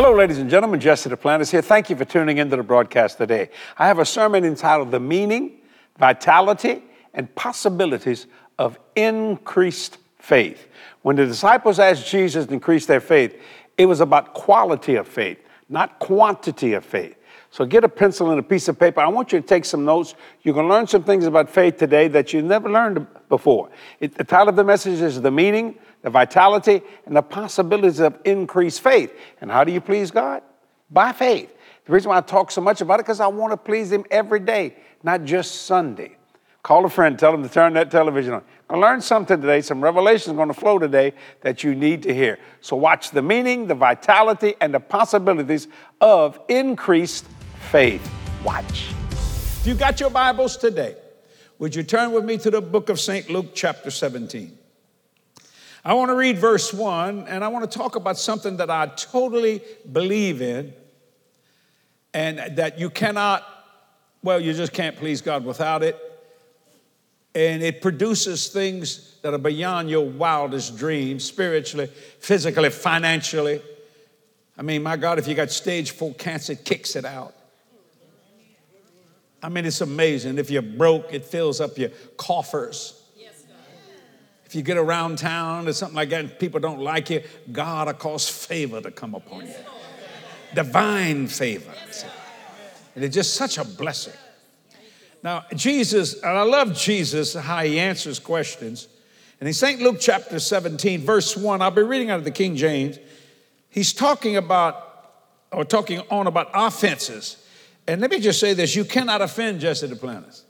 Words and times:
Hello, 0.00 0.14
ladies 0.14 0.38
and 0.38 0.48
gentlemen. 0.48 0.78
Jesse 0.78 1.10
Duplantis 1.10 1.50
here. 1.50 1.60
Thank 1.60 1.90
you 1.90 1.96
for 1.96 2.04
tuning 2.04 2.38
into 2.38 2.54
the 2.54 2.62
broadcast 2.62 3.18
today. 3.18 3.50
I 3.76 3.88
have 3.88 3.98
a 3.98 4.04
sermon 4.04 4.44
entitled 4.44 4.92
The 4.92 5.00
Meaning, 5.00 5.58
Vitality, 5.98 6.84
and 7.14 7.34
Possibilities 7.34 8.28
of 8.60 8.78
Increased 8.94 9.98
Faith. 10.20 10.68
When 11.02 11.16
the 11.16 11.26
disciples 11.26 11.80
asked 11.80 12.06
Jesus 12.06 12.46
to 12.46 12.52
increase 12.52 12.86
their 12.86 13.00
faith, 13.00 13.42
it 13.76 13.86
was 13.86 13.98
about 14.00 14.34
quality 14.34 14.94
of 14.94 15.08
faith, 15.08 15.38
not 15.68 15.98
quantity 15.98 16.74
of 16.74 16.84
faith. 16.84 17.16
So 17.50 17.66
get 17.66 17.82
a 17.82 17.88
pencil 17.88 18.30
and 18.30 18.38
a 18.38 18.42
piece 18.44 18.68
of 18.68 18.78
paper. 18.78 19.00
I 19.00 19.08
want 19.08 19.32
you 19.32 19.40
to 19.40 19.46
take 19.46 19.64
some 19.64 19.84
notes. 19.84 20.14
You're 20.42 20.54
going 20.54 20.68
to 20.68 20.72
learn 20.72 20.86
some 20.86 21.02
things 21.02 21.26
about 21.26 21.50
faith 21.50 21.76
today 21.76 22.06
that 22.06 22.32
you 22.32 22.40
never 22.40 22.70
learned 22.70 23.04
before. 23.28 23.68
It, 23.98 24.14
the 24.14 24.22
title 24.22 24.50
of 24.50 24.54
the 24.54 24.62
message 24.62 25.00
is 25.00 25.20
The 25.20 25.32
Meaning, 25.32 25.76
the 26.02 26.10
Vitality, 26.10 26.82
and 27.06 27.16
the 27.16 27.22
Possibilities 27.22 28.00
of 28.00 28.18
Increased 28.24 28.80
Faith. 28.80 29.12
And 29.40 29.50
how 29.50 29.64
do 29.64 29.72
you 29.72 29.80
please 29.80 30.10
God? 30.10 30.42
By 30.90 31.12
faith. 31.12 31.54
The 31.84 31.92
reason 31.92 32.10
why 32.10 32.18
I 32.18 32.20
talk 32.20 32.50
so 32.50 32.60
much 32.60 32.80
about 32.80 33.00
it 33.00 33.04
because 33.04 33.20
I 33.20 33.26
want 33.26 33.52
to 33.52 33.56
please 33.56 33.90
Him 33.90 34.04
every 34.10 34.40
day, 34.40 34.76
not 35.02 35.24
just 35.24 35.62
Sunday. 35.62 36.16
Call 36.62 36.84
a 36.84 36.90
friend, 36.90 37.18
tell 37.18 37.32
them 37.32 37.42
to 37.42 37.48
turn 37.48 37.72
that 37.74 37.90
television 37.90 38.34
on. 38.34 38.42
I 38.68 38.76
learned 38.76 39.02
something 39.02 39.40
today, 39.40 39.62
some 39.62 39.82
revelation 39.82 40.32
is 40.32 40.36
going 40.36 40.48
to 40.48 40.54
flow 40.54 40.78
today 40.78 41.14
that 41.40 41.64
you 41.64 41.74
need 41.74 42.02
to 42.02 42.14
hear. 42.14 42.38
So 42.60 42.76
watch 42.76 43.10
the 43.10 43.22
meaning, 43.22 43.66
the 43.66 43.74
vitality, 43.74 44.54
and 44.60 44.74
the 44.74 44.80
possibilities 44.80 45.68
of 46.00 46.38
increased 46.48 47.26
faith. 47.70 48.06
Watch. 48.44 48.92
If 49.12 49.66
you 49.66 49.74
got 49.74 49.98
your 49.98 50.10
Bibles 50.10 50.58
today, 50.58 50.96
would 51.58 51.74
you 51.74 51.82
turn 51.82 52.12
with 52.12 52.24
me 52.24 52.36
to 52.38 52.50
the 52.50 52.60
book 52.60 52.88
of 52.90 53.00
St. 53.00 53.30
Luke, 53.30 53.54
chapter 53.54 53.90
17? 53.90 54.58
I 55.84 55.94
want 55.94 56.10
to 56.10 56.14
read 56.14 56.38
verse 56.38 56.72
1, 56.72 57.26
and 57.28 57.44
I 57.44 57.48
want 57.48 57.70
to 57.70 57.78
talk 57.78 57.96
about 57.96 58.18
something 58.18 58.56
that 58.56 58.70
I 58.70 58.86
totally 58.86 59.62
believe 59.90 60.42
in, 60.42 60.74
and 62.12 62.56
that 62.56 62.78
you 62.78 62.90
cannot, 62.90 63.46
well, 64.22 64.40
you 64.40 64.52
just 64.52 64.72
can't 64.72 64.96
please 64.96 65.20
God 65.20 65.44
without 65.44 65.82
it. 65.82 65.96
And 67.34 67.62
it 67.62 67.80
produces 67.80 68.48
things 68.48 69.16
that 69.22 69.32
are 69.32 69.38
beyond 69.38 69.90
your 69.90 70.08
wildest 70.08 70.76
dreams, 70.76 71.24
spiritually, 71.24 71.86
physically, 72.18 72.70
financially. 72.70 73.62
I 74.56 74.62
mean, 74.62 74.82
my 74.82 74.96
God, 74.96 75.18
if 75.18 75.28
you 75.28 75.34
got 75.34 75.50
stage 75.50 75.92
four 75.92 76.14
cancer, 76.14 76.54
it 76.54 76.64
kicks 76.64 76.96
it 76.96 77.04
out. 77.04 77.34
I 79.40 79.48
mean, 79.48 79.66
it's 79.66 79.80
amazing. 79.80 80.38
If 80.38 80.50
you're 80.50 80.62
broke, 80.62 81.14
it 81.14 81.24
fills 81.24 81.60
up 81.60 81.78
your 81.78 81.90
coffers. 82.16 82.97
If 84.48 84.54
you 84.54 84.62
get 84.62 84.78
around 84.78 85.18
town 85.18 85.68
or 85.68 85.74
something 85.74 85.94
like 85.94 86.08
that 86.08 86.20
and 86.20 86.38
people 86.38 86.58
don't 86.58 86.80
like 86.80 87.10
you, 87.10 87.22
God 87.52 87.86
will 87.86 87.92
cause 87.92 88.30
favor 88.30 88.80
to 88.80 88.90
come 88.90 89.14
upon 89.14 89.46
you. 89.46 89.54
Divine 90.54 91.26
favor. 91.26 91.70
And 92.94 93.04
it's 93.04 93.14
just 93.14 93.34
such 93.34 93.58
a 93.58 93.64
blessing. 93.64 94.14
Now, 95.22 95.44
Jesus, 95.54 96.14
and 96.14 96.30
I 96.32 96.44
love 96.44 96.74
Jesus, 96.74 97.34
how 97.34 97.62
he 97.62 97.78
answers 97.78 98.18
questions. 98.18 98.88
And 99.38 99.48
in 99.48 99.52
St. 99.52 99.82
Luke 99.82 99.98
chapter 100.00 100.38
17, 100.38 101.02
verse 101.02 101.36
1, 101.36 101.60
I'll 101.60 101.70
be 101.70 101.82
reading 101.82 102.08
out 102.08 102.18
of 102.18 102.24
the 102.24 102.30
King 102.30 102.56
James. 102.56 102.98
He's 103.68 103.92
talking 103.92 104.38
about, 104.38 105.12
or 105.52 105.66
talking 105.66 106.00
on 106.10 106.26
about 106.26 106.48
offenses. 106.54 107.44
And 107.86 108.00
let 108.00 108.10
me 108.10 108.18
just 108.18 108.40
say 108.40 108.54
this 108.54 108.74
you 108.74 108.86
cannot 108.86 109.20
offend 109.20 109.60
Jesse 109.60 109.88
Duplantis. 109.88 110.40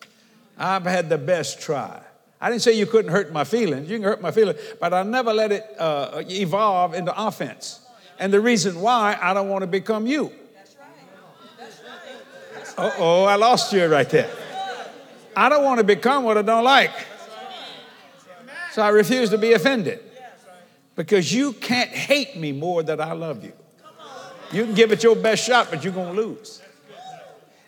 I've 0.57 0.85
had 0.85 1.09
the 1.09 1.19
best 1.19 1.61
try. 1.61 2.01
I 2.41 2.51
didn't 2.51 2.63
say 2.63 2.73
you 2.73 2.87
couldn't 2.87 3.11
hurt 3.11 3.33
my 3.33 3.45
feelings. 3.45 3.91
You 3.91 3.97
can 3.97 4.05
hurt 4.05 4.21
my 4.21 4.31
feelings, 4.31 4.59
but 4.81 4.95
I 4.95 5.03
never 5.03 5.33
let 5.33 5.51
it 5.51 5.65
uh, 5.79 6.23
evolve 6.29 6.95
into 6.95 7.13
offense. 7.21 7.81
And 8.19 8.33
the 8.33 8.41
reason 8.41 8.81
why 8.81 9.19
I 9.21 9.35
don't 9.35 9.49
want 9.49 9.63
to 9.63 9.67
become 9.67 10.07
you. 10.07 10.33
Uh 12.77 12.93
oh, 12.99 13.25
I 13.25 13.35
lost 13.35 13.73
you 13.73 13.85
right 13.87 14.09
there. 14.09 14.31
I 15.35 15.49
don't 15.49 15.65
want 15.65 15.79
to 15.79 15.85
become 15.85 16.23
what 16.23 16.39
I 16.39 16.43
don't 16.43 16.63
like. 16.63 16.93
So 18.73 18.83
I 18.83 18.91
refuse 18.91 19.31
to 19.31 19.39
be 19.39 19.53
offended 19.53 20.01
because 20.95 21.33
you 21.33 21.53
can't 21.55 21.91
hate 21.91 22.37
me 22.37 22.53
more 22.53 22.85
than 22.85 23.01
I 23.01 23.13
love 23.13 23.43
you. 23.43 23.53
You 24.53 24.65
can 24.65 24.75
give 24.75 24.93
it 24.93 25.03
your 25.03 25.17
best 25.17 25.45
shot, 25.45 25.69
but 25.71 25.83
you're 25.83 25.93
going 25.93 26.15
to 26.15 26.21
lose. 26.21 26.63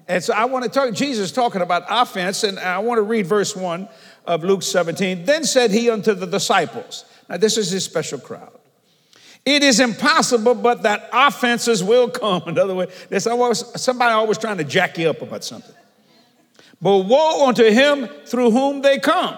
And 0.08 0.22
so 0.22 0.32
I 0.32 0.47
want 0.47 0.64
to 0.64 0.70
talk, 0.70 0.92
Jesus 0.92 1.31
talking 1.31 1.62
about 1.62 1.84
offense, 1.88 2.42
and 2.42 2.58
I 2.58 2.78
want 2.78 2.98
to 2.98 3.02
read 3.02 3.26
verse 3.26 3.54
1 3.54 3.88
of 4.26 4.44
Luke 4.44 4.62
17. 4.62 5.25
Then 5.25 5.44
said 5.44 5.70
he 5.70 5.91
unto 5.91 6.14
the 6.14 6.26
disciples, 6.26 7.04
now 7.28 7.36
this 7.36 7.56
is 7.56 7.70
his 7.70 7.84
special 7.84 8.19
crowd. 8.19 8.53
It 9.44 9.62
is 9.62 9.81
impossible, 9.81 10.54
but 10.54 10.82
that 10.82 11.08
offenses 11.12 11.82
will 11.82 12.10
come. 12.10 12.42
In 12.47 12.58
other 12.58 12.75
words, 12.75 12.92
there's 13.08 13.26
always, 13.26 13.64
somebody 13.81 14.12
always 14.12 14.38
trying 14.38 14.58
to 14.58 14.64
jack 14.64 14.98
you 14.98 15.08
up 15.08 15.22
about 15.22 15.44
something. 15.44 15.75
But 16.82 16.98
woe 16.98 17.47
unto 17.47 17.64
him 17.64 18.08
through 18.26 18.50
whom 18.50 18.82
they 18.82 18.98
come. 18.98 19.36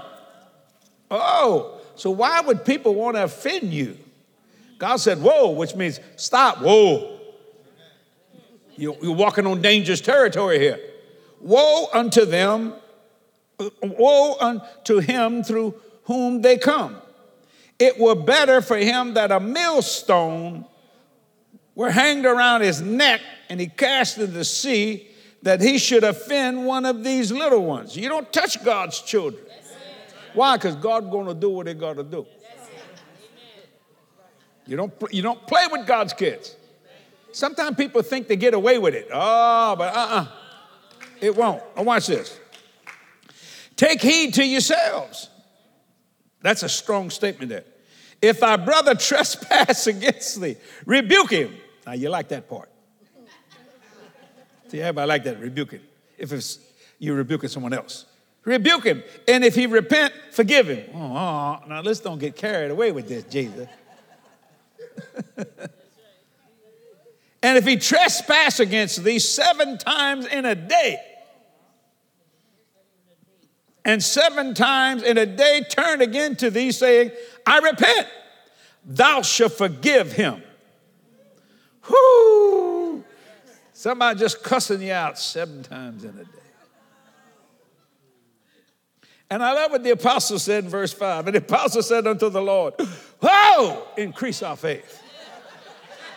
Oh, 1.11 1.81
so 1.95 2.11
why 2.11 2.41
would 2.41 2.65
people 2.65 2.95
want 2.95 3.17
to 3.17 3.25
offend 3.25 3.73
you? 3.73 3.99
God 4.79 4.97
said, 4.97 5.19
Whoa, 5.19 5.51
which 5.51 5.75
means 5.75 6.01
stop, 6.17 6.59
whoa. 6.59 7.21
You're 8.77 9.15
walking 9.15 9.47
on 9.47 9.61
dangerous 9.61 10.01
territory 10.01 10.59
here. 10.59 10.81
Woe 11.41 11.87
unto 11.93 12.25
them, 12.25 12.75
woe 13.83 14.37
unto 14.41 14.99
him 14.99 15.43
through 15.43 15.75
whom 16.05 16.43
they 16.43 16.57
come. 16.59 16.97
It 17.79 17.99
were 17.99 18.15
better 18.15 18.61
for 18.61 18.77
him 18.77 19.15
that 19.15 19.33
a 19.33 19.41
millstone 19.41 20.65
were 21.75 21.91
hanged 21.91 22.27
around 22.27 22.61
his 22.61 22.81
neck 22.81 23.21
and 23.49 23.61
he 23.61 23.67
cast 23.67 24.19
into 24.19 24.31
the 24.31 24.45
sea 24.45 25.09
that 25.43 25.61
he 25.61 25.79
should 25.79 26.05
offend 26.05 26.65
one 26.65 26.87
of 26.87 27.03
these 27.03 27.33
little 27.33 27.65
ones. 27.65 27.97
You 27.97 28.09
don't 28.09 28.33
touch 28.33 28.63
God's 28.65 29.01
children. 29.01 29.45
Why? 30.35 30.57
Because 30.57 30.77
God's 30.77 31.11
going 31.11 31.27
to 31.27 31.35
do 31.35 31.51
what 31.51 31.67
they 31.67 31.75
got 31.75 31.97
to 31.97 32.05
do. 32.05 32.27
You 34.67 34.77
don't, 34.77 34.93
you 35.11 35.23
don't 35.23 35.45
play 35.47 35.67
with 35.71 35.87
God's 35.87 36.13
kids. 36.13 36.57
Sometimes 37.33 37.77
people 37.77 38.03
think 38.03 38.29
they 38.29 38.37
get 38.37 38.55
away 38.55 38.79
with 38.79 38.95
it. 38.95 39.09
Oh, 39.13 39.75
but 39.77 39.95
uh 39.95 39.99
uh-uh. 39.99 40.21
uh 40.21 40.27
It 41.21 41.35
won't. 41.35 41.63
Now, 41.77 41.83
watch 41.83 42.07
this. 42.07 42.39
Take 43.77 44.01
heed 44.03 44.35
to 44.35 44.45
yourselves. 44.45 45.29
That's 46.41 46.63
a 46.63 46.69
strong 46.69 47.11
statement 47.11 47.51
there. 47.51 47.65
If 48.21 48.41
thy 48.41 48.57
brother 48.57 48.95
trespass 48.99 49.87
against 49.87 50.41
thee, 50.41 50.57
rebuke 50.87 51.31
him. 51.31 51.55
Now, 51.87 51.93
you 51.93 52.09
like 52.09 52.29
that 52.29 52.49
part. 52.49 52.69
See, 54.69 54.81
everybody 54.81 55.09
like 55.09 55.25
that, 55.25 55.41
rebuke 55.41 55.73
him. 55.73 55.83
If 56.17 56.33
it's 56.33 56.59
you 56.99 57.15
rebuking 57.15 57.49
someone 57.49 57.73
else. 57.73 58.07
Rebuke 58.45 58.85
him. 58.85 59.03
And 59.27 59.45
if 59.45 59.55
he 59.55 59.67
repent, 59.67 60.15
forgive 60.31 60.69
him. 60.69 60.89
Oh, 60.95 61.17
oh 61.17 61.59
now 61.69 61.81
let's 61.83 62.01
don't 62.01 62.19
get 62.19 62.37
carried 62.37 62.71
away 62.71 62.93
with 62.93 63.09
this, 63.09 63.25
Jesus. 63.25 63.69
and 67.43 67.59
if 67.59 67.65
he 67.67 67.77
trespass 67.77 68.61
against 68.61 69.03
thee 69.03 69.19
seven 69.19 69.79
times 69.79 70.27
in 70.27 70.45
a 70.45 70.55
day, 70.55 71.01
and 73.85 74.03
seven 74.03 74.55
times 74.55 75.03
in 75.03 75.19
a 75.19 75.27
day 75.27 75.63
turn 75.69 76.01
again 76.01 76.37
to 76.37 76.51
thee, 76.51 76.71
saying, 76.73 77.11
I 77.47 77.59
repent, 77.59 78.07
thou 78.85 79.23
shalt 79.23 79.53
forgive 79.53 80.13
him. 80.13 80.43
Whoo! 81.91 83.05
Somebody 83.73 84.21
just 84.21 84.43
cussing 84.45 84.83
you 84.83 84.93
out 84.93 85.19
seven 85.19 85.63
times 85.65 86.05
in 86.05 86.11
a 86.11 86.25
day. 86.25 86.31
And 89.29 89.43
I 89.43 89.53
love 89.55 89.71
what 89.71 89.83
the 89.83 89.91
apostle 89.91 90.39
said 90.39 90.65
in 90.65 90.71
verse 90.71 90.93
5. 90.93 91.27
And 91.27 91.35
the 91.35 91.39
apostle 91.39 91.83
said 91.83 92.07
unto 92.07 92.29
the 92.29 92.43
Lord, 92.43 92.75
Oh, 93.23 93.89
increase 93.97 94.43
our 94.43 94.57
faith. 94.57 95.01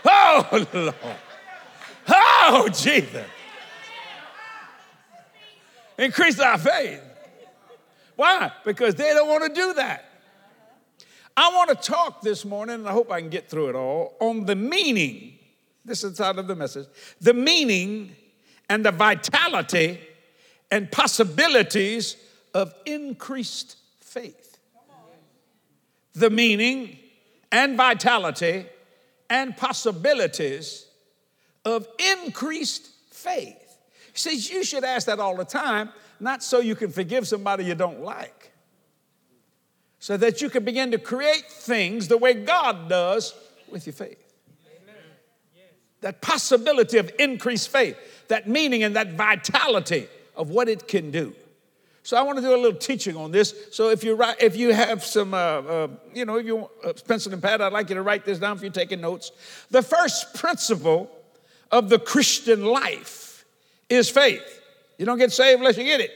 Oh, 0.07 0.67
Lord. 0.73 0.95
Oh, 2.07 2.69
Jesus. 2.71 3.25
Increase 5.97 6.39
our 6.39 6.59
faith. 6.59 7.01
Why? 8.15 8.51
Because 8.63 8.95
they 8.95 9.13
don't 9.13 9.29
want 9.29 9.43
to 9.43 9.53
do 9.53 9.73
that. 9.73 10.05
I 11.37 11.49
want 11.49 11.69
to 11.69 11.75
talk 11.75 12.21
this 12.21 12.45
morning, 12.45 12.75
and 12.75 12.87
I 12.87 12.91
hope 12.91 13.11
I 13.11 13.19
can 13.19 13.29
get 13.29 13.49
through 13.49 13.69
it 13.69 13.75
all, 13.75 14.15
on 14.19 14.45
the 14.45 14.55
meaning 14.55 15.33
this 15.85 16.03
is 16.03 16.19
out 16.19 16.39
of 16.39 16.47
the 16.47 16.55
message. 16.55 16.87
The 17.21 17.33
meaning 17.33 18.15
and 18.67 18.83
the 18.83 18.91
vitality 18.91 19.99
and 20.71 20.91
possibilities 20.91 22.17
of 22.53 22.73
increased 22.85 23.77
faith. 24.01 24.57
The 26.13 26.31
meaning 26.31 26.97
and 27.51 27.77
vitality 27.77 28.65
and 29.29 29.55
possibilities 29.55 30.87
of 31.63 31.87
increased 31.99 32.89
faith. 33.11 33.77
He 34.13 34.19
says 34.19 34.49
you 34.49 34.63
should 34.63 34.83
ask 34.83 35.05
that 35.07 35.19
all 35.19 35.35
the 35.35 35.45
time, 35.45 35.89
not 36.19 36.43
so 36.43 36.59
you 36.59 36.75
can 36.75 36.91
forgive 36.91 37.27
somebody 37.27 37.65
you 37.65 37.75
don't 37.75 38.01
like, 38.01 38.51
so 39.99 40.17
that 40.17 40.41
you 40.41 40.49
can 40.49 40.63
begin 40.63 40.91
to 40.91 40.97
create 40.97 41.45
things 41.49 42.07
the 42.07 42.17
way 42.17 42.33
God 42.33 42.89
does 42.89 43.33
with 43.69 43.85
your 43.85 43.93
faith. 43.93 44.21
that 46.01 46.21
possibility 46.21 46.97
of 46.99 47.11
increased 47.17 47.69
faith, 47.69 47.97
that 48.27 48.47
meaning 48.47 48.83
and 48.83 48.95
that 48.95 49.13
vitality 49.13 50.07
of 50.35 50.49
what 50.49 50.69
it 50.69 50.87
can 50.87 51.09
do. 51.09 51.33
So 52.03 52.15
I 52.15 52.21
want 52.21 52.37
to 52.37 52.43
do 52.43 52.53
a 52.53 52.55
little 52.55 52.77
teaching 52.77 53.17
on 53.17 53.31
this. 53.31 53.55
So 53.71 53.89
if 53.89 54.03
you 54.03 54.13
write, 54.13 54.35
if 54.39 54.55
you 54.55 54.71
have 54.71 55.03
some, 55.03 55.33
uh, 55.33 55.37
uh, 55.37 55.87
you 56.13 56.25
know, 56.25 56.35
if 56.35 56.45
you 56.45 56.57
want 56.57 56.71
a 56.83 56.93
pencil 56.93 57.33
and 57.33 57.41
pad, 57.41 57.61
I'd 57.61 57.73
like 57.73 57.89
you 57.89 57.95
to 57.95 58.03
write 58.03 58.25
this 58.25 58.37
down 58.37 58.57
if 58.57 58.61
you're 58.61 58.71
taking 58.71 59.01
notes. 59.01 59.31
The 59.71 59.81
first 59.81 60.35
principle 60.35 61.09
of 61.71 61.89
the 61.89 61.97
Christian 61.97 62.63
life 62.65 63.43
is 63.89 64.07
faith. 64.07 64.61
You 64.97 65.05
don't 65.05 65.17
get 65.17 65.31
saved 65.31 65.59
unless 65.59 65.77
you 65.77 65.83
get 65.83 66.01
it. 66.01 66.11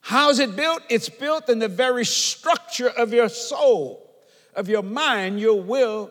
How's 0.00 0.38
it 0.38 0.54
built? 0.54 0.82
It's 0.90 1.08
built 1.08 1.48
in 1.48 1.58
the 1.58 1.68
very 1.68 2.04
structure 2.04 2.88
of 2.88 3.12
your 3.12 3.28
soul, 3.28 4.10
of 4.54 4.68
your 4.68 4.82
mind, 4.82 5.40
your 5.40 5.60
will, 5.62 6.10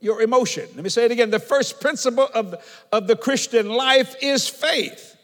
your 0.00 0.22
emotion. 0.22 0.66
Let 0.74 0.82
me 0.82 0.88
say 0.88 1.04
it 1.04 1.10
again. 1.10 1.30
The 1.30 1.38
first 1.38 1.80
principle 1.80 2.28
of, 2.34 2.54
of 2.92 3.06
the 3.06 3.16
Christian 3.16 3.68
life 3.68 4.14
is 4.22 4.48
faith. 4.48 5.16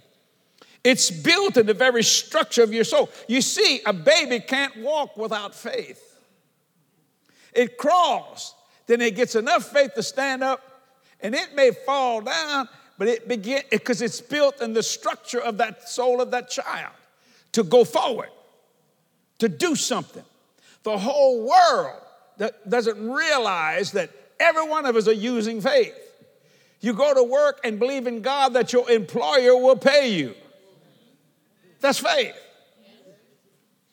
It's 0.85 1.11
built 1.11 1.57
in 1.57 1.67
the 1.67 1.75
very 1.75 2.03
structure 2.03 2.63
of 2.63 2.73
your 2.73 2.85
soul. 2.85 3.09
You 3.29 3.41
see, 3.41 3.81
a 3.87 3.93
baby 3.93 4.41
can't 4.41 4.77
walk 4.79 5.17
without 5.17 5.55
faith. 5.55 6.03
It 7.53 7.79
crawls, 7.79 8.55
then 8.87 9.01
it 9.01 9.15
gets 9.15 9.35
enough 9.35 9.71
faith 9.71 9.95
to 9.95 10.03
stand 10.03 10.43
up, 10.43 10.61
and 11.21 11.35
it 11.35 11.55
may 11.55 11.71
fall 11.71 12.21
down, 12.23 12.69
but 13.03 13.09
it 13.09 13.27
begin 13.27 13.63
because 13.69 14.01
it's 14.01 14.21
built 14.21 14.63
in 14.63 14.75
the 14.75 14.83
structure 14.85 15.41
of 15.41 15.59
that 15.59 15.89
soul 15.89 16.21
of 16.21 16.31
that 16.31 16.49
child 16.49 16.93
to 17.51 17.65
go 17.65 17.83
forward, 17.83 18.29
to 19.41 19.49
do 19.49 19.75
something. 19.75 20.23
The 20.85 20.97
whole 20.97 21.45
world 21.49 22.01
doesn't 22.69 23.11
realize 23.11 23.91
that 23.91 24.11
every 24.39 24.69
one 24.69 24.87
of 24.87 24.95
us 24.95 25.09
are 25.09 25.13
using 25.13 25.61
faith. 25.61 25.97
You 26.81 26.93
go 26.93 27.13
to 27.13 27.25
work 27.25 27.59
and 27.65 27.77
believe 27.81 28.07
in 28.07 28.23
God 28.23 28.53
that 28.53 28.73
your 28.73 28.89
employer 28.89 29.57
will 29.57 29.75
pay 29.75 30.13
you. 30.13 30.37
That's 31.81 31.99
faith. 31.99 32.37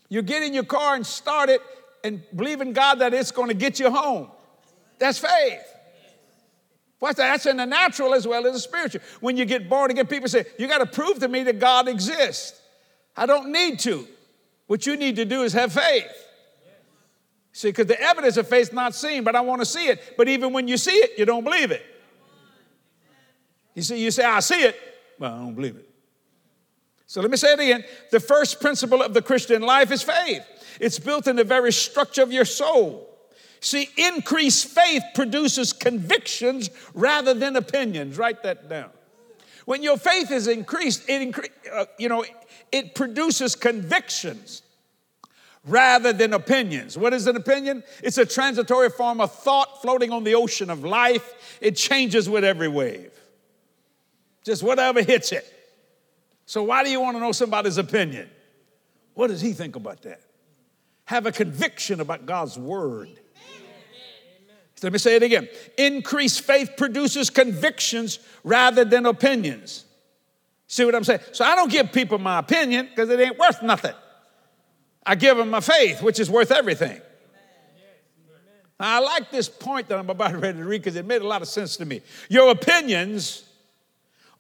You 0.07 0.21
get 0.21 0.43
in 0.43 0.53
your 0.53 0.65
car 0.65 0.93
and 0.93 1.03
start 1.03 1.49
it 1.49 1.61
and 2.03 2.21
believe 2.35 2.61
in 2.61 2.73
God 2.73 2.99
that 2.99 3.15
it's 3.15 3.31
going 3.31 3.47
to 3.47 3.55
get 3.55 3.79
you 3.79 3.89
home. 3.89 4.29
That's 4.99 5.17
faith. 5.17 5.63
What's 6.99 7.17
that? 7.17 7.31
That's 7.31 7.45
in 7.45 7.57
the 7.57 7.65
natural 7.65 8.13
as 8.13 8.27
well 8.27 8.45
as 8.45 8.53
the 8.53 8.59
spiritual. 8.59 9.01
When 9.21 9.37
you 9.37 9.45
get 9.45 9.69
born 9.69 9.89
again, 9.89 10.05
people 10.07 10.27
say, 10.27 10.45
You 10.57 10.67
got 10.67 10.79
to 10.79 10.85
prove 10.85 11.19
to 11.19 11.27
me 11.27 11.43
that 11.43 11.59
God 11.59 11.87
exists. 11.87 12.61
I 13.15 13.25
don't 13.25 13.51
need 13.51 13.79
to. 13.79 14.07
What 14.67 14.85
you 14.85 14.95
need 14.97 15.15
to 15.15 15.25
do 15.25 15.43
is 15.43 15.53
have 15.53 15.73
faith. 15.73 16.05
See, 17.51 17.69
because 17.69 17.87
the 17.87 17.99
evidence 17.99 18.37
of 18.37 18.47
faith 18.47 18.67
is 18.67 18.73
not 18.73 18.93
seen, 18.93 19.23
but 19.23 19.35
I 19.35 19.41
want 19.41 19.61
to 19.61 19.65
see 19.65 19.87
it. 19.87 20.15
But 20.17 20.27
even 20.27 20.53
when 20.53 20.67
you 20.67 20.77
see 20.77 20.91
it, 20.91 21.17
you 21.17 21.25
don't 21.25 21.43
believe 21.43 21.71
it. 21.71 21.83
You 23.73 23.81
see, 23.81 24.03
you 24.03 24.11
say, 24.11 24.23
I 24.23 24.39
see 24.39 24.63
it, 24.63 24.75
but 25.17 25.31
I 25.31 25.37
don't 25.37 25.55
believe 25.55 25.75
it. 25.75 25.89
So 27.05 27.21
let 27.21 27.31
me 27.31 27.37
say 27.37 27.53
it 27.53 27.59
again. 27.59 27.83
The 28.11 28.19
first 28.19 28.61
principle 28.61 29.01
of 29.01 29.13
the 29.13 29.21
Christian 29.21 29.63
life 29.63 29.91
is 29.91 30.03
faith. 30.03 30.43
It's 30.79 30.99
built 30.99 31.27
in 31.27 31.35
the 31.35 31.43
very 31.43 31.71
structure 31.71 32.21
of 32.21 32.31
your 32.31 32.45
soul. 32.45 33.08
See, 33.61 33.89
increased 33.97 34.67
faith 34.67 35.03
produces 35.13 35.73
convictions 35.73 36.69
rather 36.93 37.33
than 37.33 37.55
opinions. 37.55 38.17
Write 38.17 38.43
that 38.43 38.69
down. 38.69 38.89
When 39.65 39.83
your 39.83 39.97
faith 39.97 40.31
is 40.31 40.47
increased, 40.47 41.07
it 41.09 41.31
incre- 41.31 41.49
uh, 41.71 41.85
you 41.97 42.09
know, 42.09 42.25
it 42.71 42.95
produces 42.95 43.55
convictions 43.55 44.63
rather 45.65 46.13
than 46.13 46.33
opinions. 46.33 46.97
What 46.97 47.13
is 47.13 47.27
an 47.27 47.35
opinion? 47.35 47.83
It's 48.01 48.17
a 48.17 48.25
transitory 48.25 48.89
form 48.89 49.21
of 49.21 49.31
thought 49.31 49.81
floating 49.81 50.11
on 50.11 50.23
the 50.23 50.35
ocean 50.35 50.69
of 50.69 50.83
life. 50.83 51.57
It 51.61 51.75
changes 51.75 52.29
with 52.29 52.43
every 52.43 52.67
wave. 52.67 53.11
Just 54.43 54.63
whatever 54.63 55.03
hits 55.03 55.31
it. 55.31 55.45
So, 56.45 56.63
why 56.63 56.83
do 56.83 56.89
you 56.89 56.99
want 57.01 57.17
to 57.17 57.21
know 57.21 57.31
somebody's 57.31 57.77
opinion? 57.77 58.29
What 59.13 59.27
does 59.27 59.41
he 59.41 59.53
think 59.53 59.75
about 59.75 60.01
that? 60.03 60.21
Have 61.05 61.25
a 61.25 61.31
conviction 61.31 61.99
about 61.99 62.25
God's 62.25 62.57
word. 62.57 63.09
Let 64.83 64.93
me 64.93 64.99
say 64.99 65.15
it 65.15 65.23
again. 65.23 65.47
Increased 65.77 66.41
faith 66.41 66.71
produces 66.77 67.29
convictions 67.29 68.19
rather 68.43 68.85
than 68.85 69.05
opinions. 69.05 69.85
See 70.67 70.85
what 70.85 70.95
I'm 70.95 71.03
saying? 71.03 71.21
So 71.31 71.43
I 71.43 71.55
don't 71.55 71.71
give 71.71 71.91
people 71.91 72.19
my 72.19 72.39
opinion 72.39 72.87
because 72.89 73.09
it 73.09 73.19
ain't 73.19 73.37
worth 73.37 73.61
nothing. 73.63 73.95
I 75.05 75.15
give 75.15 75.37
them 75.37 75.49
my 75.49 75.59
faith, 75.59 76.03
which 76.03 76.19
is 76.19 76.29
worth 76.29 76.51
everything. 76.51 77.01
Now, 78.79 78.97
I 78.97 78.99
like 78.99 79.31
this 79.31 79.49
point 79.49 79.89
that 79.89 79.97
I'm 79.97 80.09
about 80.09 80.39
ready 80.39 80.57
to 80.57 80.63
read 80.63 80.81
because 80.81 80.95
it 80.95 81.05
made 81.05 81.21
a 81.21 81.27
lot 81.27 81.41
of 81.41 81.47
sense 81.47 81.75
to 81.77 81.85
me. 81.85 82.01
Your 82.29 82.51
opinions 82.51 83.43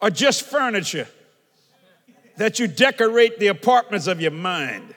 are 0.01 0.09
just 0.09 0.43
furniture 0.43 1.07
that 2.37 2.57
you 2.59 2.67
decorate 2.67 3.39
the 3.39 3.47
apartments 3.47 4.07
of 4.07 4.21
your 4.21 4.31
mind. 4.31 4.95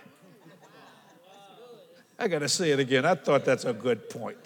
I 2.19 2.29
got 2.29 2.39
to 2.39 2.49
say 2.49 2.71
it 2.71 2.79
again. 2.79 3.05
I 3.05 3.17
thought 3.17 3.45
that's 3.45 3.65
a 3.65 3.73
good 3.73 4.09
point. 4.09 4.39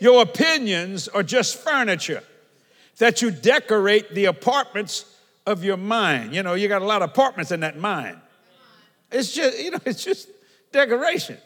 Your 0.00 0.22
opinions 0.22 1.08
are 1.08 1.22
just 1.22 1.58
furniture 1.58 2.22
that 2.98 3.22
you 3.22 3.30
decorate 3.30 4.14
the 4.14 4.24
apartments 4.24 5.04
of 5.46 5.62
your 5.62 5.76
mind. 5.76 6.34
You 6.34 6.42
know, 6.42 6.54
you 6.54 6.68
got 6.68 6.82
a 6.82 6.86
lot 6.86 7.02
of 7.02 7.10
apartments 7.10 7.52
in 7.52 7.60
that 7.60 7.78
mind. 7.78 8.18
It's 9.12 9.32
just, 9.32 9.58
you 9.62 9.70
know, 9.70 9.78
it's 9.84 10.02
just 10.02 10.28
decoration. 10.72 11.36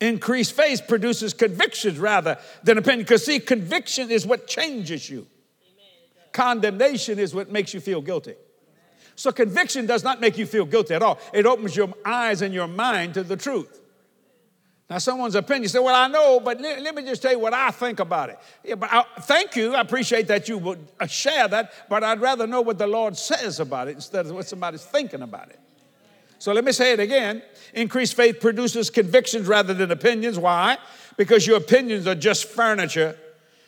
Increased 0.00 0.52
faith 0.52 0.82
produces 0.88 1.32
convictions 1.32 1.98
rather 1.98 2.38
than 2.62 2.78
opinion. 2.78 3.00
Because, 3.00 3.24
see, 3.24 3.40
conviction 3.40 4.10
is 4.10 4.26
what 4.26 4.46
changes 4.46 5.08
you, 5.10 5.26
condemnation 6.32 7.18
is 7.18 7.34
what 7.34 7.50
makes 7.50 7.74
you 7.74 7.80
feel 7.80 8.00
guilty. 8.00 8.34
So 9.16 9.30
conviction 9.30 9.86
does 9.86 10.02
not 10.02 10.20
make 10.20 10.36
you 10.36 10.46
feel 10.46 10.64
guilty 10.64 10.94
at 10.94 11.02
all. 11.02 11.18
It 11.32 11.46
opens 11.46 11.76
your 11.76 11.92
eyes 12.04 12.42
and 12.42 12.52
your 12.52 12.66
mind 12.66 13.14
to 13.14 13.22
the 13.22 13.36
truth. 13.36 13.80
Now, 14.90 14.98
someone's 14.98 15.34
opinion 15.34 15.68
say, 15.68 15.78
Well, 15.78 15.94
I 15.94 16.08
know, 16.08 16.40
but 16.40 16.60
let, 16.60 16.82
let, 16.82 16.94
me 16.94 17.02
just 17.04 17.22
tell 17.22 17.32
you 17.32 17.38
what 17.38 17.54
I 17.54 17.70
think 17.70 18.00
about 18.00 18.30
it. 18.30 18.38
Yeah, 18.62 18.74
but 18.74 18.92
I, 18.92 19.04
thank 19.20 19.56
you. 19.56 19.74
I 19.74 19.80
appreciate 19.80 20.28
that 20.28 20.48
you 20.48 20.58
would 20.58 20.78
uh, 21.00 21.06
share 21.06 21.48
that, 21.48 21.72
but 21.88 22.04
I'd 22.04 22.20
rather 22.20 22.46
know 22.46 22.60
what 22.60 22.78
the 22.78 22.86
Lord 22.86 23.16
says 23.16 23.60
about 23.60 23.88
it 23.88 23.94
instead 23.94 24.26
of 24.26 24.32
what 24.32 24.46
somebody's 24.46 24.84
thinking 24.84 25.22
about 25.22 25.48
it. 25.48 25.58
So 26.38 26.52
let 26.52 26.64
me 26.64 26.72
say 26.72 26.92
it 26.92 27.00
again. 27.00 27.42
Increased 27.72 28.14
faith 28.14 28.40
produces 28.40 28.90
convictions 28.90 29.46
rather 29.46 29.72
than 29.72 29.90
opinions. 29.90 30.38
Why? 30.38 30.76
Because 31.16 31.46
your 31.46 31.56
opinions 31.56 32.06
are 32.06 32.14
just 32.14 32.44
furniture 32.44 33.16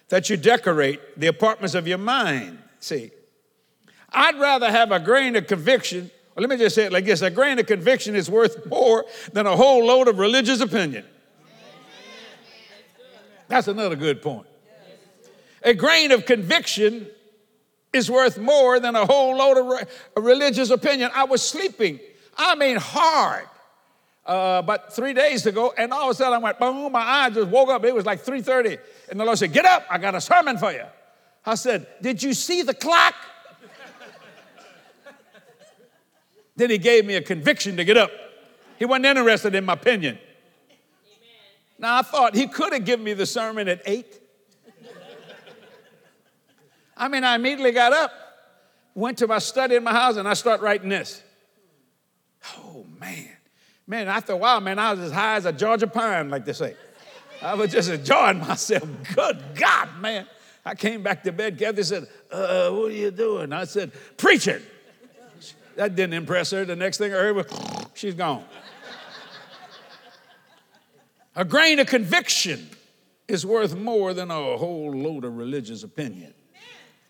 that 0.09 0.29
you 0.29 0.37
decorate 0.37 1.01
the 1.19 1.27
apartments 1.29 1.75
of 1.75 1.89
your 1.89 1.99
mind. 1.99 2.59
See, 2.81 3.11
I'd 4.11 4.39
rather 4.39 4.71
have 4.71 4.93
a 4.93 5.01
grain 5.01 5.37
of 5.37 5.47
conviction. 5.47 6.11
Well, 6.37 6.43
let 6.43 6.51
me 6.51 6.63
just 6.63 6.75
say 6.75 6.85
it 6.85 6.93
like 6.93 7.07
this 7.07 7.23
a 7.23 7.31
grain 7.31 7.59
of 7.59 7.67
conviction 7.67 8.15
is 8.15 8.31
worth 8.31 8.67
more 8.67 9.07
than 9.33 9.47
a 9.47 9.57
whole 9.57 9.87
load 9.87 10.07
of 10.07 10.19
religious 10.19 10.61
opinion. 10.61 11.07
That's 13.49 13.69
another 13.69 13.97
good 13.97 14.21
point. 14.21 14.47
A 15.63 15.73
grain 15.73 16.13
of 16.13 16.27
conviction 16.27 17.07
is 17.93 18.11
worth 18.11 18.37
more 18.37 18.79
than 18.79 18.95
a 18.97 19.07
whole 19.07 19.37
load 19.37 19.57
of 19.57 19.67
re- 19.67 20.23
religious 20.23 20.69
opinion. 20.69 21.11
I 21.15 21.25
was 21.25 21.43
sleeping, 21.43 22.01
I 22.37 22.55
mean, 22.55 22.77
hard. 22.77 23.47
Uh, 24.27 24.61
about 24.63 24.93
three 24.93 25.15
days 25.15 25.47
ago, 25.47 25.73
and 25.79 25.93
all 25.93 26.11
of 26.11 26.11
a 26.11 26.15
sudden 26.15 26.35
I 26.35 26.39
went 26.39 26.59
boom, 26.59 26.91
my 26.93 27.01
eyes 27.01 27.35
just 27.35 27.49
woke 27.49 27.69
up. 27.69 27.85
It 27.85 27.95
was 27.95 28.05
like 28.05 28.21
3:30, 28.25 28.77
and 29.09 29.21
the 29.21 29.25
Lord 29.25 29.39
said, 29.39 29.53
"Get 29.53 29.65
up! 29.65 29.87
I 29.89 29.99
got 29.99 30.17
a 30.17 30.21
sermon 30.21 30.59
for 30.59 30.73
you." 30.73 30.83
I 31.45 31.55
said, 31.55 31.87
"Did 32.03 32.21
you 32.21 32.35
see 32.35 32.63
the 32.63 32.75
clock?" 32.75 33.15
Then 36.57 36.71
he 36.71 36.79
gave 36.79 37.05
me 37.05 37.15
a 37.15 37.23
conviction 37.23 37.77
to 37.77 37.85
get 37.85 37.97
up. 37.97 38.11
He 38.79 38.85
wasn't 38.85 39.07
interested 39.07 39.55
in 39.55 39.65
my 39.65 39.75
opinion. 39.75 40.19
Now 41.79 41.99
I 41.99 42.03
thought 42.03 42.35
he 42.35 42.47
could 42.47 42.73
have 42.73 42.85
given 42.85 43.05
me 43.05 43.13
the 43.13 43.27
sermon 43.27 43.69
at 43.69 43.83
eight. 43.87 44.21
I 46.97 47.09
mean, 47.09 47.25
I 47.25 47.35
immediately 47.35 47.73
got 47.73 47.93
up, 47.93 48.11
went 48.95 49.19
to 49.19 49.27
my 49.27 49.39
study 49.39 49.77
in 49.77 49.85
my 49.85 49.93
house, 49.93 50.17
and 50.17 50.27
I 50.27 50.33
start 50.33 50.63
writing 50.63 50.89
this. 50.89 51.23
Oh 52.57 52.87
man, 52.99 53.29
man! 53.87 54.09
After 54.09 54.33
a 54.33 54.37
while, 54.37 54.61
man, 54.63 54.79
I 54.79 54.93
was 54.93 55.01
as 55.01 55.13
high 55.13 55.37
as 55.37 55.45
a 55.45 55.53
Georgia 55.53 55.87
pine, 55.87 56.31
like 56.31 56.47
they 56.47 56.55
say. 56.55 56.75
I 57.43 57.53
was 57.55 57.71
just 57.71 57.91
enjoying 57.91 58.39
myself. 58.39 58.89
Good 59.15 59.43
God, 59.57 59.91
man! 60.01 60.27
I 60.65 60.75
came 60.75 61.03
back 61.03 61.23
to 61.25 61.33
bed. 61.33 61.59
Cathy 61.59 61.83
said, 61.83 62.07
uh, 62.31 62.71
"What 62.71 62.91
are 62.93 62.95
you 62.95 63.11
doing?" 63.11 63.53
I 63.53 63.65
said, 63.65 63.93
"Preaching." 64.17 64.63
That 65.77 65.95
didn't 65.95 66.15
impress 66.15 66.51
her. 66.51 66.65
The 66.65 66.77
next 66.77 66.99
thing 66.99 67.13
I 67.13 67.17
heard 67.17 67.37
was, 67.37 67.47
she's 67.95 68.15
gone. 68.15 68.45
a 71.35 71.45
grain 71.45 71.79
of 71.79 71.87
conviction 71.87 72.69
is 73.29 73.45
worth 73.45 73.77
more 73.77 74.15
than 74.15 74.31
a 74.31 74.57
whole 74.57 74.93
load 74.93 75.25
of 75.25 75.37
religious 75.37 75.83
opinion. 75.83 76.33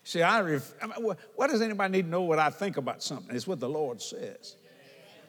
See, 0.03 0.21
I, 0.21 0.39
ref- 0.41 0.73
I 0.81 0.87
mean, 0.87 1.15
what 1.35 1.49
does 1.49 1.61
anybody 1.61 1.91
need 1.91 2.03
to 2.03 2.09
know 2.09 2.21
what 2.21 2.39
I 2.39 2.49
think 2.49 2.77
about 2.77 3.03
something? 3.03 3.35
It's 3.35 3.47
what 3.47 3.59
the 3.59 3.69
Lord 3.69 4.01
says. 4.01 4.55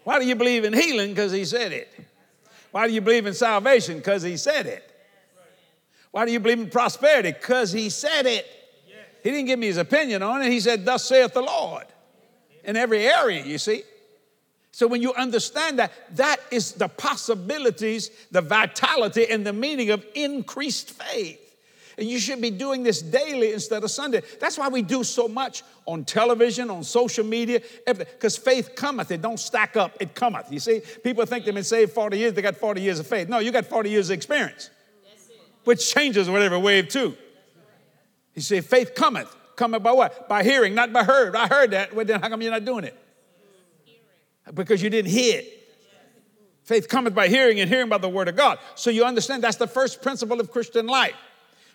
Why 0.04 0.18
do 0.18 0.26
you 0.26 0.36
believe 0.36 0.64
in 0.64 0.72
healing? 0.72 1.10
Because 1.10 1.32
He 1.32 1.44
said 1.44 1.72
it. 1.72 1.88
Why 2.70 2.86
do 2.86 2.94
you 2.94 3.00
believe 3.00 3.26
in 3.26 3.34
salvation? 3.34 3.98
Because 3.98 4.22
He 4.22 4.36
said 4.36 4.66
it. 4.66 4.84
Why 6.10 6.24
do 6.24 6.32
you 6.32 6.40
believe 6.40 6.60
in 6.60 6.70
prosperity? 6.70 7.32
Because 7.32 7.72
He 7.72 7.90
said 7.90 8.26
it. 8.26 8.46
He 9.22 9.30
didn't 9.30 9.46
give 9.46 9.58
me 9.58 9.66
his 9.66 9.76
opinion 9.78 10.22
on 10.22 10.42
it. 10.42 10.50
He 10.50 10.60
said, 10.60 10.84
Thus 10.84 11.04
saith 11.04 11.34
the 11.34 11.42
Lord. 11.42 11.84
In 12.64 12.76
every 12.76 13.06
area, 13.06 13.44
you 13.44 13.58
see. 13.58 13.82
So 14.72 14.86
when 14.86 15.02
you 15.02 15.12
understand 15.14 15.78
that, 15.80 15.92
that 16.16 16.38
is 16.50 16.72
the 16.72 16.88
possibilities, 16.88 18.10
the 18.30 18.40
vitality, 18.40 19.26
and 19.28 19.44
the 19.44 19.52
meaning 19.52 19.90
of 19.90 20.04
increased 20.14 20.90
faith. 20.90 21.40
And 21.98 22.08
you 22.08 22.20
should 22.20 22.40
be 22.40 22.50
doing 22.50 22.84
this 22.84 23.02
daily 23.02 23.52
instead 23.52 23.82
of 23.82 23.90
Sunday. 23.90 24.22
That's 24.38 24.56
why 24.56 24.68
we 24.68 24.82
do 24.82 25.02
so 25.02 25.26
much 25.26 25.64
on 25.84 26.04
television, 26.04 26.70
on 26.70 26.84
social 26.84 27.24
media, 27.24 27.60
because 27.86 28.36
faith 28.36 28.76
cometh. 28.76 29.10
It 29.10 29.20
don't 29.20 29.40
stack 29.40 29.76
up, 29.76 29.96
it 29.98 30.14
cometh. 30.14 30.52
You 30.52 30.60
see, 30.60 30.80
people 31.02 31.26
think 31.26 31.44
they've 31.44 31.52
been 31.52 31.64
saved 31.64 31.90
40 31.90 32.16
years, 32.16 32.34
they 32.34 32.42
got 32.42 32.56
40 32.56 32.80
years 32.80 33.00
of 33.00 33.08
faith. 33.08 33.28
No, 33.28 33.40
you 33.40 33.50
got 33.50 33.66
40 33.66 33.90
years 33.90 34.10
of 34.10 34.14
experience, 34.14 34.70
which 35.64 35.92
changes 35.92 36.30
whatever 36.30 36.56
wave 36.56 36.88
too. 36.88 37.16
You 38.36 38.42
see, 38.42 38.60
faith 38.60 38.94
cometh. 38.94 39.34
Cometh 39.58 39.82
by 39.82 39.90
what? 39.90 40.28
By 40.28 40.44
hearing, 40.44 40.76
not 40.76 40.92
by 40.92 41.02
heard. 41.02 41.34
I 41.34 41.48
heard 41.48 41.72
that. 41.72 41.92
Well, 41.92 42.06
then 42.06 42.20
how 42.20 42.28
come 42.28 42.40
you're 42.40 42.52
not 42.52 42.64
doing 42.64 42.84
it? 42.84 42.96
Because 44.54 44.80
you 44.80 44.88
didn't 44.88 45.10
hear 45.10 45.40
it. 45.40 45.54
Faith 46.62 46.88
cometh 46.88 47.12
by 47.14 47.26
hearing, 47.26 47.58
and 47.58 47.68
hearing 47.68 47.88
by 47.88 47.98
the 47.98 48.08
word 48.08 48.28
of 48.28 48.36
God. 48.36 48.60
So 48.76 48.90
you 48.90 49.04
understand 49.04 49.42
that's 49.42 49.56
the 49.56 49.66
first 49.66 50.00
principle 50.00 50.38
of 50.38 50.52
Christian 50.52 50.86
life 50.86 51.16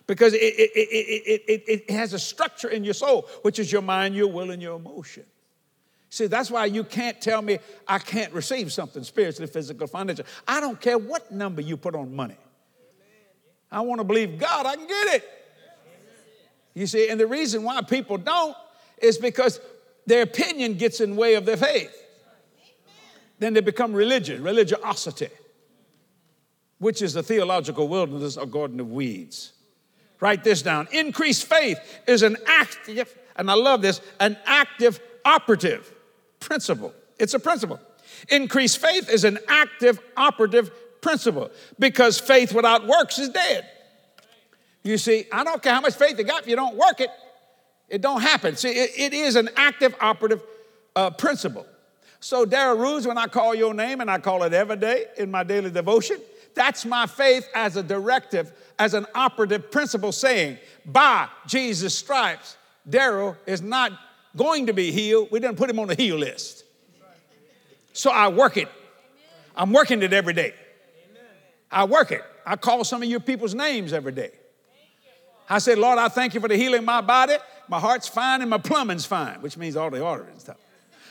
because 0.06 0.32
it, 0.32 0.38
it, 0.38 0.70
it, 0.74 1.42
it, 1.46 1.64
it, 1.68 1.90
has 1.90 2.14
a 2.14 2.18
structure 2.18 2.68
in 2.68 2.84
your 2.84 2.94
soul, 2.94 3.28
which 3.42 3.58
is 3.58 3.70
your 3.70 3.82
mind, 3.82 4.14
your 4.14 4.28
will, 4.28 4.50
and 4.50 4.62
your 4.62 4.76
emotion. 4.76 5.24
See, 6.08 6.26
that's 6.26 6.50
why 6.50 6.66
you 6.66 6.84
can't 6.84 7.20
tell 7.20 7.42
me 7.42 7.58
I 7.86 7.98
can't 7.98 8.32
receive 8.32 8.72
something 8.72 9.02
spiritually, 9.02 9.50
physical, 9.50 9.86
financial. 9.86 10.24
I 10.48 10.60
don't 10.60 10.80
care 10.80 10.96
what 10.96 11.30
number 11.30 11.60
you 11.60 11.76
put 11.76 11.94
on 11.94 12.16
money. 12.16 12.38
I 13.70 13.82
want 13.82 14.00
to 14.00 14.04
believe 14.04 14.38
God, 14.38 14.64
I 14.64 14.76
can 14.76 14.86
get 14.86 15.14
it. 15.16 15.43
You 16.74 16.86
see, 16.86 17.08
and 17.08 17.18
the 17.18 17.26
reason 17.26 17.62
why 17.62 17.80
people 17.82 18.18
don't 18.18 18.56
is 18.98 19.16
because 19.16 19.60
their 20.06 20.22
opinion 20.22 20.74
gets 20.74 21.00
in 21.00 21.10
the 21.10 21.16
way 21.16 21.34
of 21.34 21.46
their 21.46 21.56
faith. 21.56 21.94
Then 23.38 23.54
they 23.54 23.60
become 23.60 23.92
religion, 23.92 24.42
religiosity, 24.42 25.28
which 26.78 27.02
is 27.02 27.14
the 27.14 27.22
theological 27.22 27.88
wilderness 27.88 28.36
or 28.36 28.46
garden 28.46 28.80
of 28.80 28.90
weeds. 28.90 29.52
Write 30.20 30.44
this 30.44 30.62
down. 30.62 30.88
Increased 30.92 31.46
faith 31.46 31.78
is 32.06 32.22
an 32.22 32.36
active, 32.46 33.16
and 33.36 33.50
I 33.50 33.54
love 33.54 33.82
this, 33.82 34.00
an 34.20 34.36
active 34.46 35.00
operative 35.24 35.92
principle. 36.40 36.92
It's 37.18 37.34
a 37.34 37.40
principle. 37.40 37.80
Increased 38.30 38.78
faith 38.78 39.08
is 39.10 39.24
an 39.24 39.38
active 39.48 40.00
operative 40.16 41.00
principle 41.00 41.50
because 41.78 42.18
faith 42.18 42.54
without 42.54 42.86
works 42.86 43.18
is 43.18 43.28
dead. 43.28 43.68
You 44.84 44.98
see, 44.98 45.24
I 45.32 45.42
don't 45.42 45.62
care 45.62 45.74
how 45.74 45.80
much 45.80 45.94
faith 45.94 46.18
you 46.18 46.24
got, 46.24 46.42
if 46.42 46.48
you 46.48 46.56
don't 46.56 46.76
work 46.76 47.00
it, 47.00 47.10
it 47.88 48.02
don't 48.02 48.20
happen. 48.20 48.56
See, 48.56 48.68
it, 48.68 48.90
it 48.96 49.14
is 49.14 49.34
an 49.34 49.48
active 49.56 49.94
operative 50.00 50.42
uh, 50.94 51.10
principle. 51.10 51.66
So, 52.20 52.44
Darrell 52.44 52.78
Rubes, 52.78 53.06
when 53.06 53.18
I 53.18 53.26
call 53.26 53.54
your 53.54 53.74
name, 53.74 54.00
and 54.00 54.10
I 54.10 54.18
call 54.18 54.42
it 54.44 54.52
every 54.52 54.76
day 54.76 55.06
in 55.16 55.30
my 55.30 55.42
daily 55.42 55.70
devotion, 55.70 56.18
that's 56.54 56.84
my 56.84 57.06
faith 57.06 57.48
as 57.54 57.76
a 57.76 57.82
directive, 57.82 58.52
as 58.78 58.94
an 58.94 59.06
operative 59.14 59.70
principle 59.70 60.12
saying, 60.12 60.58
by 60.86 61.28
Jesus' 61.46 61.94
stripes, 61.94 62.56
Darrell 62.88 63.36
is 63.46 63.62
not 63.62 63.92
going 64.36 64.66
to 64.66 64.72
be 64.72 64.92
healed. 64.92 65.28
We 65.30 65.40
didn't 65.40 65.56
put 65.56 65.68
him 65.68 65.78
on 65.78 65.88
the 65.88 65.94
heal 65.94 66.16
list. 66.16 66.64
So 67.92 68.10
I 68.10 68.28
work 68.28 68.56
it. 68.56 68.68
I'm 69.56 69.72
working 69.72 70.02
it 70.02 70.12
every 70.12 70.34
day. 70.34 70.54
I 71.70 71.84
work 71.84 72.12
it. 72.12 72.22
I 72.46 72.56
call 72.56 72.84
some 72.84 73.02
of 73.02 73.08
your 73.08 73.20
people's 73.20 73.54
names 73.54 73.92
every 73.92 74.12
day. 74.12 74.30
I 75.48 75.58
said, 75.58 75.78
Lord, 75.78 75.98
I 75.98 76.08
thank 76.08 76.34
you 76.34 76.40
for 76.40 76.48
the 76.48 76.56
healing 76.56 76.80
of 76.80 76.84
my 76.84 77.00
body. 77.00 77.34
My 77.68 77.78
heart's 77.78 78.08
fine 78.08 78.40
and 78.40 78.50
my 78.50 78.58
plumbing's 78.58 79.06
fine, 79.06 79.40
which 79.40 79.56
means 79.56 79.76
all 79.76 79.90
the 79.90 80.04
arteries 80.04 80.32
and 80.32 80.40
stuff. 80.40 80.56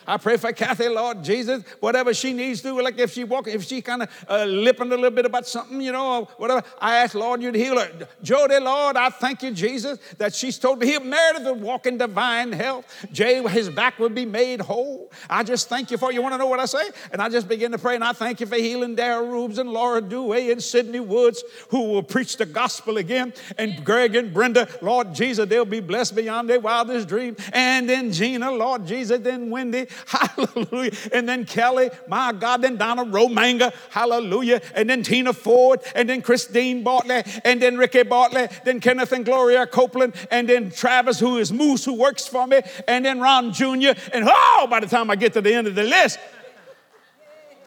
I 0.05 0.17
pray 0.17 0.37
for 0.37 0.51
Cathy, 0.51 0.89
Lord 0.89 1.23
Jesus, 1.23 1.63
whatever 1.79 2.13
she 2.13 2.33
needs 2.33 2.61
to, 2.61 2.73
like 2.81 2.99
if 2.99 3.13
she 3.13 3.23
walking, 3.23 3.53
if 3.53 3.63
she 3.63 3.81
kind 3.81 4.03
of 4.03 4.25
uh, 4.29 4.45
lipping 4.45 4.91
a 4.91 4.95
little 4.95 5.11
bit 5.11 5.25
about 5.25 5.47
something, 5.47 5.81
you 5.81 5.91
know, 5.91 6.21
or 6.21 6.25
whatever, 6.37 6.63
I 6.79 6.97
ask, 6.97 7.15
Lord, 7.15 7.41
you'd 7.41 7.55
heal 7.55 7.79
her. 7.79 8.07
Jody, 8.21 8.59
Lord, 8.59 8.97
I 8.97 9.09
thank 9.09 9.43
you, 9.43 9.51
Jesus, 9.51 9.99
that 10.17 10.33
she's 10.33 10.57
told 10.59 10.81
to 10.81 10.85
heal 10.85 11.01
Meredith 11.01 11.43
to 11.43 11.53
walk 11.53 11.85
in 11.85 11.97
divine 11.97 12.51
health. 12.51 12.85
Jay, 13.11 13.41
his 13.47 13.69
back 13.69 13.99
would 13.99 14.15
be 14.15 14.25
made 14.25 14.61
whole. 14.61 15.11
I 15.29 15.43
just 15.43 15.69
thank 15.69 15.91
you 15.91 15.97
for 15.97 16.11
You 16.11 16.21
want 16.21 16.33
to 16.33 16.37
know 16.37 16.47
what 16.47 16.59
I 16.59 16.65
say? 16.65 16.89
And 17.11 17.21
I 17.21 17.29
just 17.29 17.47
begin 17.47 17.71
to 17.71 17.77
pray, 17.77 17.95
and 17.95 18.03
I 18.03 18.13
thank 18.13 18.39
you 18.39 18.47
for 18.47 18.55
healing 18.55 18.95
Darrell 18.95 19.27
Rubes 19.27 19.57
and 19.57 19.69
Laura 19.69 20.01
Dewey 20.01 20.51
and 20.51 20.61
Sydney 20.61 20.99
Woods, 20.99 21.43
who 21.69 21.89
will 21.89 22.03
preach 22.03 22.37
the 22.37 22.45
gospel 22.45 22.97
again, 22.97 23.33
and 23.57 23.83
Greg 23.85 24.15
and 24.15 24.33
Brenda, 24.33 24.67
Lord 24.81 25.13
Jesus, 25.13 25.47
they'll 25.47 25.65
be 25.65 25.79
blessed 25.79 26.15
beyond 26.15 26.49
their 26.49 26.59
wildest 26.59 27.07
dream. 27.07 27.35
And 27.51 27.89
then 27.89 28.11
Gina, 28.11 28.51
Lord 28.51 28.85
Jesus, 28.85 29.19
then 29.21 29.49
Wendy, 29.49 29.87
hallelujah. 30.07 30.91
And 31.11 31.27
then 31.27 31.45
Kelly, 31.45 31.89
my 32.07 32.31
God, 32.33 32.61
then 32.61 32.77
Donna 32.77 33.03
Romanga, 33.03 33.73
hallelujah. 33.89 34.61
And 34.75 34.89
then 34.89 35.03
Tina 35.03 35.33
Ford, 35.33 35.81
and 35.95 36.09
then 36.09 36.21
Christine 36.21 36.83
Bartley, 36.83 37.23
and 37.43 37.61
then 37.61 37.77
Ricky 37.77 38.03
Bartley, 38.03 38.47
then 38.65 38.79
Kenneth 38.79 39.11
and 39.11 39.25
Gloria 39.25 39.67
Copeland, 39.67 40.13
and 40.31 40.47
then 40.47 40.71
Travis, 40.71 41.19
who 41.19 41.37
is 41.37 41.51
Moose, 41.51 41.85
who 41.85 41.93
works 41.93 42.27
for 42.27 42.47
me, 42.47 42.61
and 42.87 43.05
then 43.05 43.19
Ron 43.19 43.53
Jr. 43.53 43.93
And 44.13 44.27
oh, 44.27 44.67
by 44.69 44.79
the 44.79 44.87
time 44.87 45.09
I 45.09 45.15
get 45.15 45.33
to 45.33 45.41
the 45.41 45.53
end 45.53 45.67
of 45.67 45.75
the 45.75 45.83
list, 45.83 46.19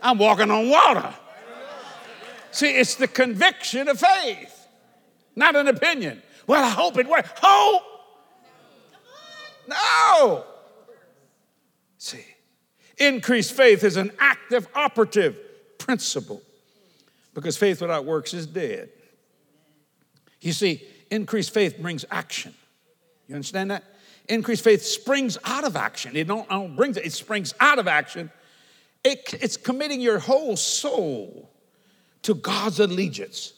I'm 0.03 0.19
walking 0.19 0.51
on 0.51 0.69
water. 0.69 1.15
See, 2.51 2.71
it's 2.71 2.95
the 2.95 3.09
conviction 3.09 3.89
of 3.89 4.01
faith, 4.01 4.67
not 5.35 5.57
an 5.57 5.69
opinion. 5.69 6.23
Well, 6.47 6.65
I 6.65 6.71
hope 6.71 6.97
it 6.97 7.09
works. 7.09 7.29
Hope? 7.43 7.83
No. 9.69 10.45
See, 12.07 12.25
Increased 12.99 13.53
faith 13.53 13.83
is 13.83 13.97
an 13.97 14.13
active, 14.21 14.69
operative 14.77 15.37
principle 15.77 16.41
because 17.35 17.57
faith 17.57 17.81
without 17.81 18.05
works 18.05 18.33
is 18.33 18.47
dead. 18.47 18.91
You 20.41 20.53
see, 20.53 20.83
increased 21.11 21.53
faith 21.53 21.79
brings 21.79 22.05
action. 22.11 22.55
You 23.27 23.35
understand 23.35 23.73
that? 23.73 23.83
Increased 24.29 24.63
faith 24.63 24.83
springs 24.83 25.37
out 25.45 25.65
of 25.65 25.75
action. 25.75 26.15
It 26.15 26.29
don't, 26.29 26.49
don't 26.49 26.77
brings 26.77 26.97
it, 26.97 27.07
it 27.07 27.13
springs 27.13 27.53
out 27.59 27.81
of 27.81 27.89
action. 27.89 28.31
It, 29.03 29.35
it's 29.43 29.57
committing 29.57 30.01
your 30.01 30.21
whole 30.21 30.57
soul 30.57 31.51
to 32.23 32.35
God's 32.35 32.79
allegiance. 32.79 33.53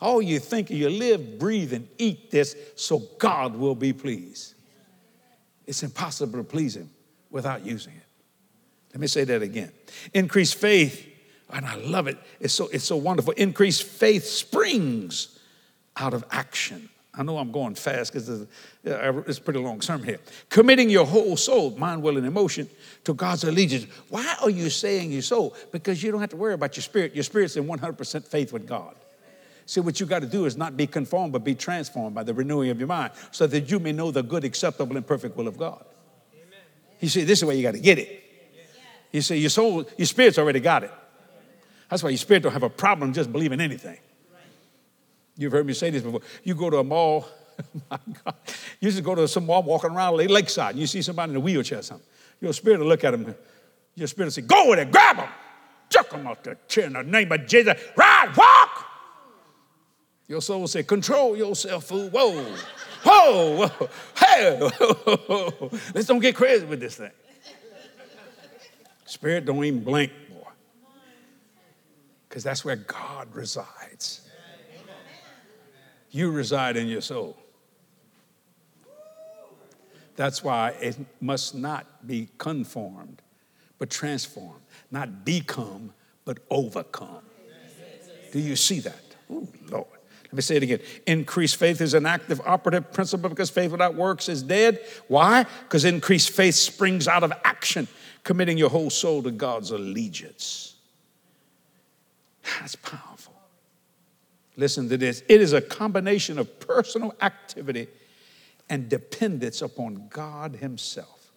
All 0.00 0.20
you 0.20 0.40
think 0.40 0.70
you 0.70 0.90
live, 0.90 1.38
breathe, 1.38 1.72
and 1.72 1.86
eat 1.98 2.32
this 2.32 2.56
so 2.74 2.98
God 3.18 3.54
will 3.54 3.76
be 3.76 3.92
pleased. 3.92 4.54
It's 5.66 5.84
impossible 5.84 6.38
to 6.38 6.44
please 6.44 6.76
Him 6.76 6.90
without 7.34 7.66
using 7.66 7.92
it. 7.94 8.06
Let 8.92 9.00
me 9.00 9.08
say 9.08 9.24
that 9.24 9.42
again. 9.42 9.72
Increased 10.14 10.54
faith, 10.54 11.04
and 11.50 11.66
I 11.66 11.74
love 11.74 12.06
it. 12.06 12.16
It's 12.38 12.54
so, 12.54 12.68
it's 12.68 12.84
so 12.84 12.96
wonderful. 12.96 13.32
Increased 13.32 13.82
faith 13.82 14.24
springs 14.24 15.36
out 15.96 16.14
of 16.14 16.24
action. 16.30 16.88
I 17.12 17.24
know 17.24 17.38
I'm 17.38 17.50
going 17.50 17.74
fast 17.74 18.12
because 18.12 18.28
uh, 18.28 18.46
uh, 18.86 19.22
it's 19.26 19.38
a 19.38 19.40
pretty 19.40 19.58
long 19.58 19.80
sermon 19.80 20.06
here. 20.06 20.20
Committing 20.48 20.90
your 20.90 21.06
whole 21.06 21.36
soul, 21.36 21.72
mind, 21.72 22.02
will, 22.02 22.16
and 22.18 22.26
emotion 22.26 22.68
to 23.02 23.14
God's 23.14 23.42
allegiance. 23.42 23.86
Why 24.10 24.36
are 24.40 24.50
you 24.50 24.70
saying 24.70 25.10
your 25.10 25.22
soul? 25.22 25.56
Because 25.72 26.04
you 26.04 26.12
don't 26.12 26.20
have 26.20 26.30
to 26.30 26.36
worry 26.36 26.54
about 26.54 26.76
your 26.76 26.82
spirit. 26.82 27.16
Your 27.16 27.24
spirit's 27.24 27.56
in 27.56 27.64
100% 27.64 28.24
faith 28.24 28.52
with 28.52 28.66
God. 28.66 28.94
See, 29.66 29.80
what 29.80 29.98
you 29.98 30.06
got 30.06 30.20
to 30.20 30.28
do 30.28 30.44
is 30.44 30.56
not 30.56 30.76
be 30.76 30.86
conformed, 30.86 31.32
but 31.32 31.42
be 31.42 31.56
transformed 31.56 32.14
by 32.14 32.22
the 32.22 32.34
renewing 32.34 32.70
of 32.70 32.78
your 32.78 32.88
mind 32.88 33.12
so 33.32 33.48
that 33.48 33.72
you 33.72 33.80
may 33.80 33.90
know 33.90 34.12
the 34.12 34.22
good, 34.22 34.44
acceptable, 34.44 34.96
and 34.96 35.04
perfect 35.04 35.36
will 35.36 35.48
of 35.48 35.58
God. 35.58 35.84
You 37.00 37.08
see, 37.08 37.24
this 37.24 37.40
is 37.40 37.44
where 37.44 37.56
you 37.56 37.62
got 37.62 37.74
to 37.74 37.80
get 37.80 37.98
it. 37.98 38.22
You 39.12 39.20
see, 39.20 39.36
your 39.36 39.50
soul, 39.50 39.84
your 39.96 40.06
spirit's 40.06 40.38
already 40.38 40.60
got 40.60 40.82
it. 40.82 40.92
That's 41.88 42.02
why 42.02 42.10
your 42.10 42.18
spirit 42.18 42.42
don't 42.42 42.52
have 42.52 42.62
a 42.62 42.70
problem 42.70 43.12
just 43.12 43.30
believing 43.30 43.60
anything. 43.60 43.98
You've 45.36 45.52
heard 45.52 45.66
me 45.66 45.72
say 45.72 45.90
this 45.90 46.02
before. 46.02 46.20
You 46.42 46.54
go 46.54 46.70
to 46.70 46.78
a 46.78 46.84
mall, 46.84 47.28
my 47.90 47.98
God, 48.24 48.34
you 48.80 48.90
just 48.90 49.02
go 49.04 49.14
to 49.14 49.28
some 49.28 49.46
mall 49.46 49.62
walking 49.62 49.90
around 49.90 50.16
lakeside, 50.16 50.72
and 50.72 50.80
you 50.80 50.86
see 50.86 51.02
somebody 51.02 51.30
in 51.30 51.36
a 51.36 51.40
wheelchair 51.40 51.78
or 51.78 51.82
something. 51.82 52.06
Your 52.40 52.52
spirit 52.52 52.80
will 52.80 52.86
look 52.86 53.04
at 53.04 53.14
him. 53.14 53.34
Your 53.94 54.08
spirit 54.08 54.26
will 54.26 54.32
say, 54.32 54.42
Go 54.42 54.70
with 54.70 54.78
it, 54.78 54.90
grab 54.90 55.16
him, 55.16 55.28
chuck 55.90 56.12
him 56.12 56.26
off 56.26 56.42
the 56.42 56.56
chair 56.68 56.86
in 56.86 56.94
the 56.94 57.02
name 57.02 57.30
of 57.30 57.46
Jesus. 57.46 57.80
Ride, 57.96 58.32
walk. 58.36 58.86
Your 60.26 60.40
soul 60.40 60.60
will 60.60 60.68
say, 60.68 60.82
Control 60.82 61.36
yourself, 61.36 61.84
fool. 61.84 62.08
Whoa, 62.10 62.56
whoa, 63.04 63.70
hey, 64.18 64.58
let's 65.94 66.06
don't 66.06 66.20
get 66.20 66.34
crazy 66.34 66.64
with 66.64 66.80
this 66.80 66.96
thing. 66.96 67.10
Spirit 69.04 69.44
don't 69.44 69.64
even 69.64 69.84
blink, 69.84 70.12
boy. 70.30 70.48
Because 72.28 72.42
that's 72.42 72.64
where 72.64 72.76
God 72.76 73.34
resides. 73.34 74.28
You 76.10 76.30
reside 76.30 76.76
in 76.76 76.86
your 76.86 77.00
soul. 77.00 77.36
That's 80.16 80.44
why 80.44 80.70
it 80.80 80.96
must 81.20 81.54
not 81.54 82.06
be 82.06 82.28
conformed, 82.38 83.20
but 83.78 83.90
transformed. 83.90 84.62
Not 84.90 85.24
become, 85.24 85.92
but 86.24 86.38
overcome. 86.50 87.22
Do 88.32 88.38
you 88.38 88.56
see 88.56 88.80
that? 88.80 89.16
Oh, 89.30 89.46
Lord. 89.68 89.93
Let 90.34 90.38
me 90.38 90.42
say 90.42 90.56
it 90.56 90.64
again. 90.64 90.80
Increased 91.06 91.54
faith 91.54 91.80
is 91.80 91.94
an 91.94 92.06
active 92.06 92.40
operative 92.44 92.92
principle 92.92 93.30
because 93.30 93.50
faith 93.50 93.70
without 93.70 93.94
works 93.94 94.28
is 94.28 94.42
dead. 94.42 94.84
Why? 95.06 95.46
Because 95.62 95.84
increased 95.84 96.30
faith 96.30 96.56
springs 96.56 97.06
out 97.06 97.22
of 97.22 97.32
action, 97.44 97.86
committing 98.24 98.58
your 98.58 98.68
whole 98.68 98.90
soul 98.90 99.22
to 99.22 99.30
God's 99.30 99.70
allegiance. 99.70 100.74
That's 102.58 102.74
powerful. 102.74 103.32
Listen 104.56 104.88
to 104.88 104.96
this 104.96 105.22
it 105.28 105.40
is 105.40 105.52
a 105.52 105.60
combination 105.60 106.40
of 106.40 106.58
personal 106.58 107.14
activity 107.22 107.86
and 108.68 108.88
dependence 108.88 109.62
upon 109.62 110.08
God 110.10 110.56
Himself. 110.56 111.30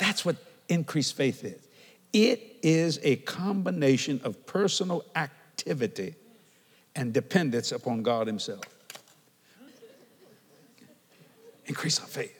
That's 0.00 0.24
what 0.24 0.36
increased 0.70 1.16
faith 1.16 1.44
is. 1.44 1.68
It 2.14 2.56
is 2.62 2.98
a 3.02 3.16
combination 3.16 4.22
of 4.24 4.46
personal 4.46 5.04
activity 5.14 6.14
and 6.94 7.12
dependence 7.12 7.72
upon 7.72 8.02
God 8.02 8.26
Himself. 8.26 8.64
Increase 11.66 12.00
our 12.00 12.06
faith. 12.06 12.38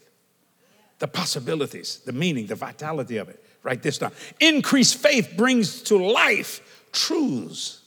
The 0.98 1.08
possibilities, 1.08 2.00
the 2.04 2.12
meaning, 2.12 2.46
the 2.46 2.54
vitality 2.54 3.16
of 3.16 3.28
it. 3.28 3.44
Write 3.62 3.82
this 3.82 3.98
down. 3.98 4.12
Increased 4.40 4.96
faith 4.96 5.34
brings 5.36 5.82
to 5.82 5.96
life 5.96 6.84
truths. 6.92 7.80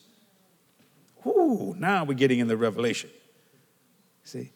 Ooh, 1.26 1.76
now 1.78 2.04
we're 2.04 2.14
getting 2.14 2.40
in 2.40 2.48
the 2.48 2.58
revelation. 2.58 3.10
See? 4.24 4.52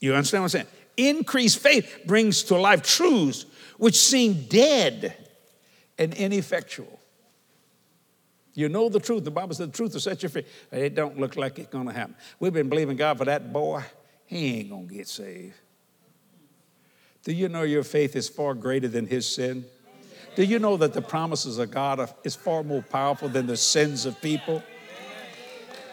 You 0.00 0.14
understand 0.14 0.42
what 0.42 0.54
I'm 0.54 0.66
saying? 0.66 0.66
Increased 0.96 1.58
faith 1.58 2.00
brings 2.06 2.42
to 2.44 2.56
life 2.56 2.82
truths 2.82 3.46
which 3.76 3.98
seem 3.98 4.44
dead 4.48 5.16
and 5.96 6.14
ineffectual. 6.14 6.97
You 8.54 8.68
know 8.68 8.88
the 8.88 9.00
truth. 9.00 9.24
The 9.24 9.30
Bible 9.30 9.54
says 9.54 9.66
the 9.66 9.72
truth 9.72 9.92
will 9.92 10.00
set 10.00 10.22
you 10.22 10.28
free. 10.28 10.44
It 10.72 10.94
don't 10.94 11.18
look 11.18 11.36
like 11.36 11.58
it's 11.58 11.68
going 11.68 11.86
to 11.86 11.92
happen. 11.92 12.16
We've 12.40 12.52
been 12.52 12.68
believing 12.68 12.96
God 12.96 13.18
for 13.18 13.24
that 13.24 13.52
boy. 13.52 13.84
He 14.26 14.58
ain't 14.58 14.70
going 14.70 14.88
to 14.88 14.94
get 14.94 15.08
saved. 15.08 15.54
Do 17.24 17.32
you 17.32 17.48
know 17.48 17.62
your 17.62 17.84
faith 17.84 18.16
is 18.16 18.28
far 18.28 18.54
greater 18.54 18.88
than 18.88 19.06
his 19.06 19.26
sin? 19.26 19.64
Do 20.34 20.44
you 20.44 20.58
know 20.58 20.76
that 20.76 20.92
the 20.92 21.02
promises 21.02 21.58
of 21.58 21.70
God 21.70 22.00
are, 22.00 22.08
is 22.24 22.36
far 22.36 22.62
more 22.62 22.82
powerful 22.82 23.28
than 23.28 23.46
the 23.46 23.56
sins 23.56 24.06
of 24.06 24.20
people? 24.20 24.62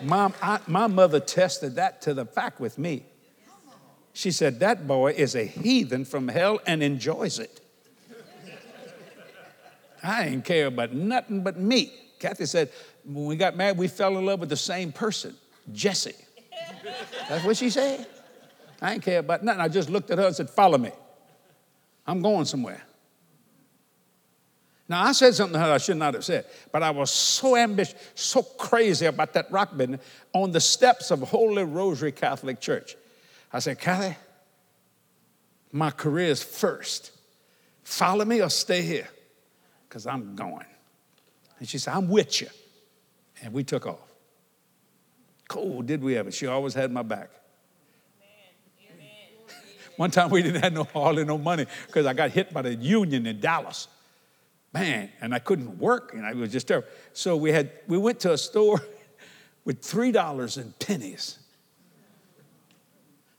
Mom, 0.02 0.34
I, 0.42 0.60
my 0.68 0.88
mother 0.88 1.20
tested 1.20 1.76
that 1.76 2.02
to 2.04 2.14
the 2.14 2.26
fact 2.26 2.60
with 2.60 2.78
me. 2.78 3.06
She 4.14 4.32
said, 4.32 4.60
That 4.60 4.88
boy 4.88 5.12
is 5.12 5.36
a 5.36 5.44
heathen 5.44 6.06
from 6.06 6.28
hell 6.28 6.60
and 6.66 6.84
enjoys 6.84 7.40
it. 7.40 7.62
I 10.04 10.26
ain't 10.26 10.46
care 10.46 10.68
about 10.68 10.94
nothing 10.94 11.44
but 11.44 11.60
me. 11.60 11.92
Cathy 12.20 12.46
said, 12.46 12.72
when 13.04 13.26
we 13.26 13.36
got 13.36 13.56
married, 13.56 13.78
we 13.78 13.88
fell 13.88 14.18
in 14.18 14.26
love 14.26 14.40
with 14.40 14.50
the 14.50 14.58
same 14.58 14.92
person, 14.92 15.36
Jesse. 15.72 16.16
That's 17.30 17.44
what 17.44 17.58
she 17.58 17.70
said. 17.70 18.08
I 18.82 18.94
ain't 18.94 19.04
care 19.04 19.20
about 19.20 19.44
nothing. 19.44 19.62
I 19.62 19.68
just 19.68 19.90
looked 19.90 20.12
at 20.12 20.18
her 20.18 20.28
and 20.28 20.36
said, 20.36 20.50
Follow 20.50 20.78
me. 20.78 20.92
I'm 22.06 22.22
going 22.22 22.46
somewhere. 22.46 22.84
Now, 24.88 25.04
I 25.04 25.14
said 25.14 25.34
something 25.34 25.60
that 25.60 25.72
I 25.72 25.80
should 25.80 25.98
not 25.98 26.14
have 26.14 26.24
said, 26.24 26.46
but 26.72 26.84
I 26.84 26.92
was 26.92 27.10
so 27.10 27.56
ambitious, 27.56 27.96
so 28.14 28.44
crazy 28.44 29.08
about 29.08 29.34
that 29.34 29.52
rock 29.52 29.76
business 29.76 30.00
on 30.32 30.52
the 30.52 30.60
steps 30.60 31.10
of 31.10 31.22
Holy 31.22 31.64
Rosary 31.64 32.12
Catholic 32.12 32.60
Church. 32.60 32.96
I 33.52 33.60
said, 33.60 33.80
Cathy, 33.80 34.16
my 35.72 35.90
career 35.90 36.28
is 36.28 36.44
first. 36.44 37.12
Follow 37.84 38.26
me 38.26 38.42
or 38.44 38.50
stay 38.50 38.84
here 38.84 39.08
because 39.90 40.06
I'm 40.06 40.36
going. 40.36 40.66
And 41.66 41.70
she 41.72 41.80
said, 41.80 41.96
I'm 41.96 42.08
with 42.10 42.42
you. 42.42 42.48
And 43.42 43.52
we 43.52 43.64
took 43.64 43.88
off. 43.88 44.14
Cool, 45.48 45.82
did 45.82 46.04
we 46.04 46.16
ever? 46.16 46.30
She 46.30 46.46
always 46.46 46.76
had 46.76 46.92
my 46.92 47.02
back. 47.02 47.32
One 49.98 50.12
time 50.12 50.30
we 50.30 50.44
didn't 50.44 50.62
have 50.62 50.74
no 50.74 50.84
hardly 50.84 51.26
no 51.26 51.40
money 51.40 51.66
because 51.88 52.06
I 52.06 52.14
got 52.14 52.30
hit 52.30 52.54
by 52.54 52.62
the 52.62 52.76
union 52.76 53.26
in 53.26 53.40
Dallas. 53.40 53.88
Man, 54.76 55.10
and 55.20 55.34
I 55.34 55.40
couldn't 55.40 55.80
work, 55.80 56.14
and 56.14 56.24
I 56.24 56.34
was 56.34 56.52
just 56.52 56.68
terrible. 56.68 56.88
So 57.14 57.36
we 57.36 57.52
had 57.52 57.72
we 57.88 57.98
went 57.98 58.20
to 58.20 58.34
a 58.34 58.38
store 58.38 58.80
with 59.66 59.82
three 59.82 60.12
dollars 60.12 60.58
and 60.58 60.78
pennies. 60.78 61.40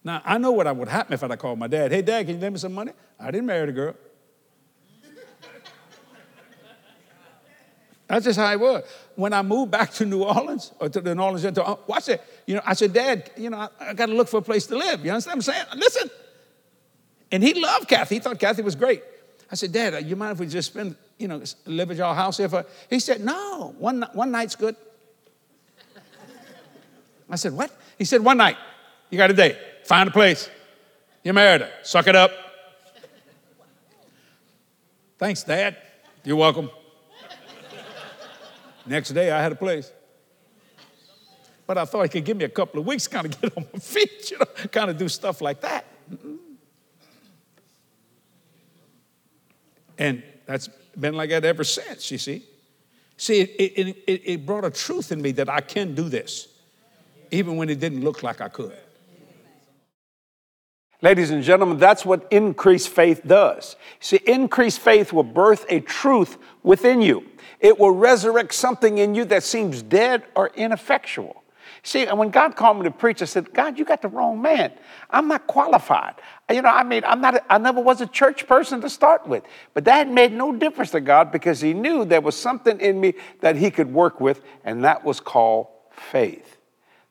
Now 0.03 0.21
I 0.25 0.39
know 0.39 0.51
what 0.51 0.75
would 0.75 0.89
happen 0.89 1.13
if 1.13 1.23
I'd 1.23 1.39
called 1.39 1.61
my 1.61 1.69
dad. 1.69 1.93
Hey, 1.93 2.03
Dad, 2.03 2.27
can 2.27 2.35
you 2.35 2.41
lend 2.41 2.55
me 2.55 2.59
some 2.59 2.75
money? 2.75 2.91
I 3.21 3.31
didn't 3.31 3.47
marry 3.47 3.67
the 3.67 3.73
girl. 3.73 3.95
That's 8.09 8.25
just 8.25 8.39
how 8.39 8.53
it 8.53 8.61
was. 8.61 8.85
When 9.17 9.33
I 9.33 9.43
moved 9.43 9.73
back 9.73 9.93
to 9.95 10.07
New 10.07 10.23
Orleans, 10.23 10.73
or 10.79 10.89
to 10.89 11.01
the 11.01 11.15
New 11.15 11.23
Orleans, 11.23 11.43
to, 11.43 11.65
uh, 11.65 11.77
watch 11.87 12.09
it. 12.09 12.23
You 12.47 12.55
know, 12.57 12.63
I 12.65 12.75
said, 12.75 12.93
Dad, 12.93 13.31
you 13.37 13.51
know, 13.51 13.59
I, 13.59 13.69
I 13.81 13.95
got 13.95 14.07
to 14.07 14.15
look 14.15 14.29
for 14.29 14.39
a 14.39 14.43
place 14.43 14.67
to 14.69 14.77
live. 14.77 15.05
You 15.05 15.11
understand 15.11 15.39
what 15.39 15.49
I'm 15.49 15.55
saying? 15.55 15.67
Listen. 15.77 16.11
And 17.33 17.43
he 17.43 17.55
loved 17.55 17.89
Cathy. 17.89 18.17
He 18.17 18.21
thought 18.21 18.39
Cathy 18.39 18.63
was 18.63 18.77
great. 18.77 19.03
I 19.51 19.57
said, 19.57 19.73
Dad, 19.73 19.95
uh, 19.95 19.99
you 19.99 20.15
mind 20.15 20.33
if 20.33 20.39
we 20.39 20.47
just 20.47 20.71
spend, 20.71 20.97
you 21.19 21.27
know, 21.27 21.43
live 21.67 21.91
at 21.91 21.97
your 21.97 22.15
house 22.15 22.37
here 22.37 22.49
for? 22.49 22.65
He 22.89 23.01
said, 23.01 23.25
No, 23.25 23.75
one, 23.79 24.05
one 24.13 24.31
night's 24.31 24.55
good. 24.55 24.77
I 27.29 27.37
said, 27.37 27.53
What? 27.53 27.77
He 27.99 28.05
said, 28.05 28.23
One 28.23 28.37
night. 28.37 28.57
You 29.11 29.19
got 29.19 29.31
a 29.31 29.35
day. 29.35 29.59
Find 29.85 30.09
a 30.09 30.13
place. 30.13 30.51
You 31.25 31.33
married 31.33 31.63
her. 31.63 31.71
Suck 31.83 32.07
it 32.07 32.15
up. 32.17 32.31
Thanks, 35.19 35.43
Dad. 35.43 35.77
You're 36.25 36.37
welcome. 36.37 36.71
Next 38.87 39.11
day, 39.11 39.31
I 39.31 39.43
had 39.43 39.53
a 39.53 39.57
place. 39.57 39.93
But 41.67 41.79
I 41.79 41.85
thought 41.85 42.05
he 42.05 42.09
could 42.09 42.25
give 42.25 42.37
me 42.37 42.45
a 42.45 42.49
couple 42.49 42.81
of 42.81 42.87
weeks, 42.87 43.09
kind 43.09 43.27
of 43.27 43.41
get 43.41 43.57
on 43.57 43.67
my 43.73 43.79
feet, 43.81 44.31
you 44.31 44.39
know, 44.39 44.47
kind 44.71 44.91
of 44.91 44.97
do 44.97 45.09
stuff 45.09 45.41
like 45.41 45.61
that. 45.63 45.85
Mm-hmm. 46.13 46.37
And 49.99 50.23
that's 50.45 50.69
been 50.99 51.15
like 51.15 51.31
that 51.31 51.45
ever 51.45 51.65
since, 51.65 52.11
you 52.11 52.19
see. 52.19 52.45
See, 53.17 53.41
it, 53.41 53.51
it, 53.59 53.97
it, 54.07 54.23
it 54.25 54.47
brought 54.47 54.65
a 54.65 54.71
truth 54.71 55.11
in 55.11 55.23
me 55.23 55.33
that 55.33 55.49
I 55.49 55.61
can 55.61 55.95
do 55.95 56.09
this, 56.09 56.49
even 57.31 57.57
when 57.57 57.69
it 57.71 57.81
didn't 57.81 58.03
look 58.03 58.23
like 58.23 58.41
I 58.41 58.49
could. 58.49 58.77
Ladies 61.03 61.31
and 61.31 61.43
gentlemen, 61.43 61.79
that's 61.79 62.07
what 62.07 62.27
increased 62.31 62.89
faith 62.89 63.21
does. 63.27 63.77
See, 64.01 64.19
increased 64.27 64.81
faith 64.81 65.13
will 65.13 65.23
birth 65.23 65.67
a 65.69 65.81
truth 65.81 66.39
within 66.63 67.03
you. 67.03 67.27
It 67.61 67.79
will 67.79 67.91
resurrect 67.91 68.55
something 68.55 68.99
in 68.99 69.15
you 69.15 69.25
that 69.27 69.43
seems 69.43 69.83
dead 69.83 70.25
or 70.35 70.51
ineffectual. 70.55 71.43
See, 71.83 72.05
and 72.05 72.19
when 72.19 72.31
God 72.31 72.57
called 72.57 72.79
me 72.79 72.85
to 72.85 72.91
preach, 72.91 73.23
I 73.23 73.27
said, 73.27 73.53
God, 73.53 73.79
you 73.79 73.85
got 73.85 74.03
the 74.03 74.09
wrong 74.09 74.43
man. 74.43 74.73
I'm 75.11 75.29
not 75.29 75.47
qualified. 75.47 76.15
You 76.51 76.63
know, 76.63 76.69
I 76.69 76.83
mean, 76.83 77.03
I'm 77.07 77.21
not, 77.21 77.45
I 77.49 77.59
never 77.59 77.81
was 77.81 78.01
a 78.01 78.07
church 78.07 78.49
person 78.49 78.81
to 78.81 78.91
start 78.91 79.27
with. 79.29 79.45
But 79.73 79.85
that 79.85 80.09
made 80.11 80.33
no 80.33 80.53
difference 80.53 80.91
to 80.93 81.01
God 81.01 81.31
because 81.31 81.61
He 81.61 81.75
knew 81.75 82.05
there 82.05 82.21
was 82.21 82.37
something 82.37 82.81
in 82.81 83.01
me 83.01 83.15
that 83.41 83.55
He 83.55 83.71
could 83.71 83.93
work 83.93 84.21
with, 84.21 84.43
and 84.65 84.83
that 84.85 85.05
was 85.05 85.21
called 85.21 85.69
faith. 85.91 86.56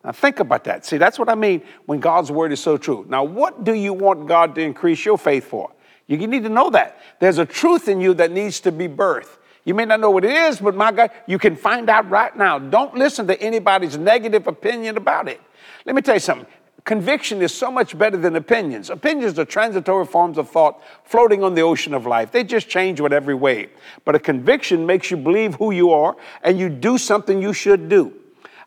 Now, 0.05 0.11
think 0.11 0.39
about 0.39 0.65
that. 0.65 0.85
See, 0.85 0.97
that's 0.97 1.17
what 1.17 1.29
I 1.29 1.35
mean 1.35 1.63
when 1.87 1.99
God's 1.99 2.31
word 2.31 2.51
is 2.51 2.59
so 2.59 2.77
true. 2.77 3.07
Now, 3.09 3.23
what 3.23 3.63
do 3.63 3.73
you 3.73 3.91
want 3.91 4.27
God 4.27 4.53
to 4.53 4.61
increase 4.61 5.03
your 5.03 5.17
faith 5.17 5.45
for? 5.45 5.71
You 6.05 6.17
need 6.27 6.43
to 6.43 6.49
know 6.49 6.69
that. 6.69 7.01
There's 7.19 7.39
a 7.39 7.45
truth 7.45 7.87
in 7.87 7.99
you 7.99 8.13
that 8.13 8.29
needs 8.29 8.59
to 8.61 8.71
be 8.71 8.87
birthed. 8.87 9.35
You 9.63 9.73
may 9.73 9.85
not 9.85 9.99
know 9.99 10.11
what 10.11 10.23
it 10.23 10.29
is, 10.29 10.59
but 10.59 10.75
my 10.75 10.91
God, 10.91 11.09
you 11.25 11.39
can 11.39 11.55
find 11.55 11.89
out 11.89 12.07
right 12.07 12.37
now. 12.37 12.59
Don't 12.59 12.93
listen 12.93 13.25
to 13.25 13.41
anybody's 13.41 13.97
negative 13.97 14.45
opinion 14.45 14.95
about 14.95 15.27
it. 15.27 15.41
Let 15.85 15.95
me 15.95 16.03
tell 16.03 16.13
you 16.13 16.19
something. 16.19 16.45
Conviction 16.83 17.41
is 17.41 17.51
so 17.51 17.71
much 17.71 17.97
better 17.97 18.15
than 18.15 18.35
opinions. 18.35 18.91
Opinions 18.91 19.39
are 19.39 19.45
transitory 19.45 20.05
forms 20.05 20.37
of 20.37 20.47
thought 20.51 20.83
floating 21.03 21.43
on 21.43 21.55
the 21.55 21.61
ocean 21.61 21.95
of 21.95 22.05
life. 22.05 22.31
They 22.31 22.43
just 22.43 22.69
change 22.69 23.01
with 23.01 23.11
every 23.11 23.33
wave. 23.33 23.71
But 24.03 24.13
a 24.13 24.19
conviction 24.19 24.85
makes 24.85 25.09
you 25.09 25.17
believe 25.17 25.55
who 25.55 25.71
you 25.71 25.93
are 25.93 26.15
and 26.43 26.59
you 26.59 26.69
do 26.69 26.99
something 26.99 27.41
you 27.41 27.53
should 27.53 27.89
do. 27.89 28.13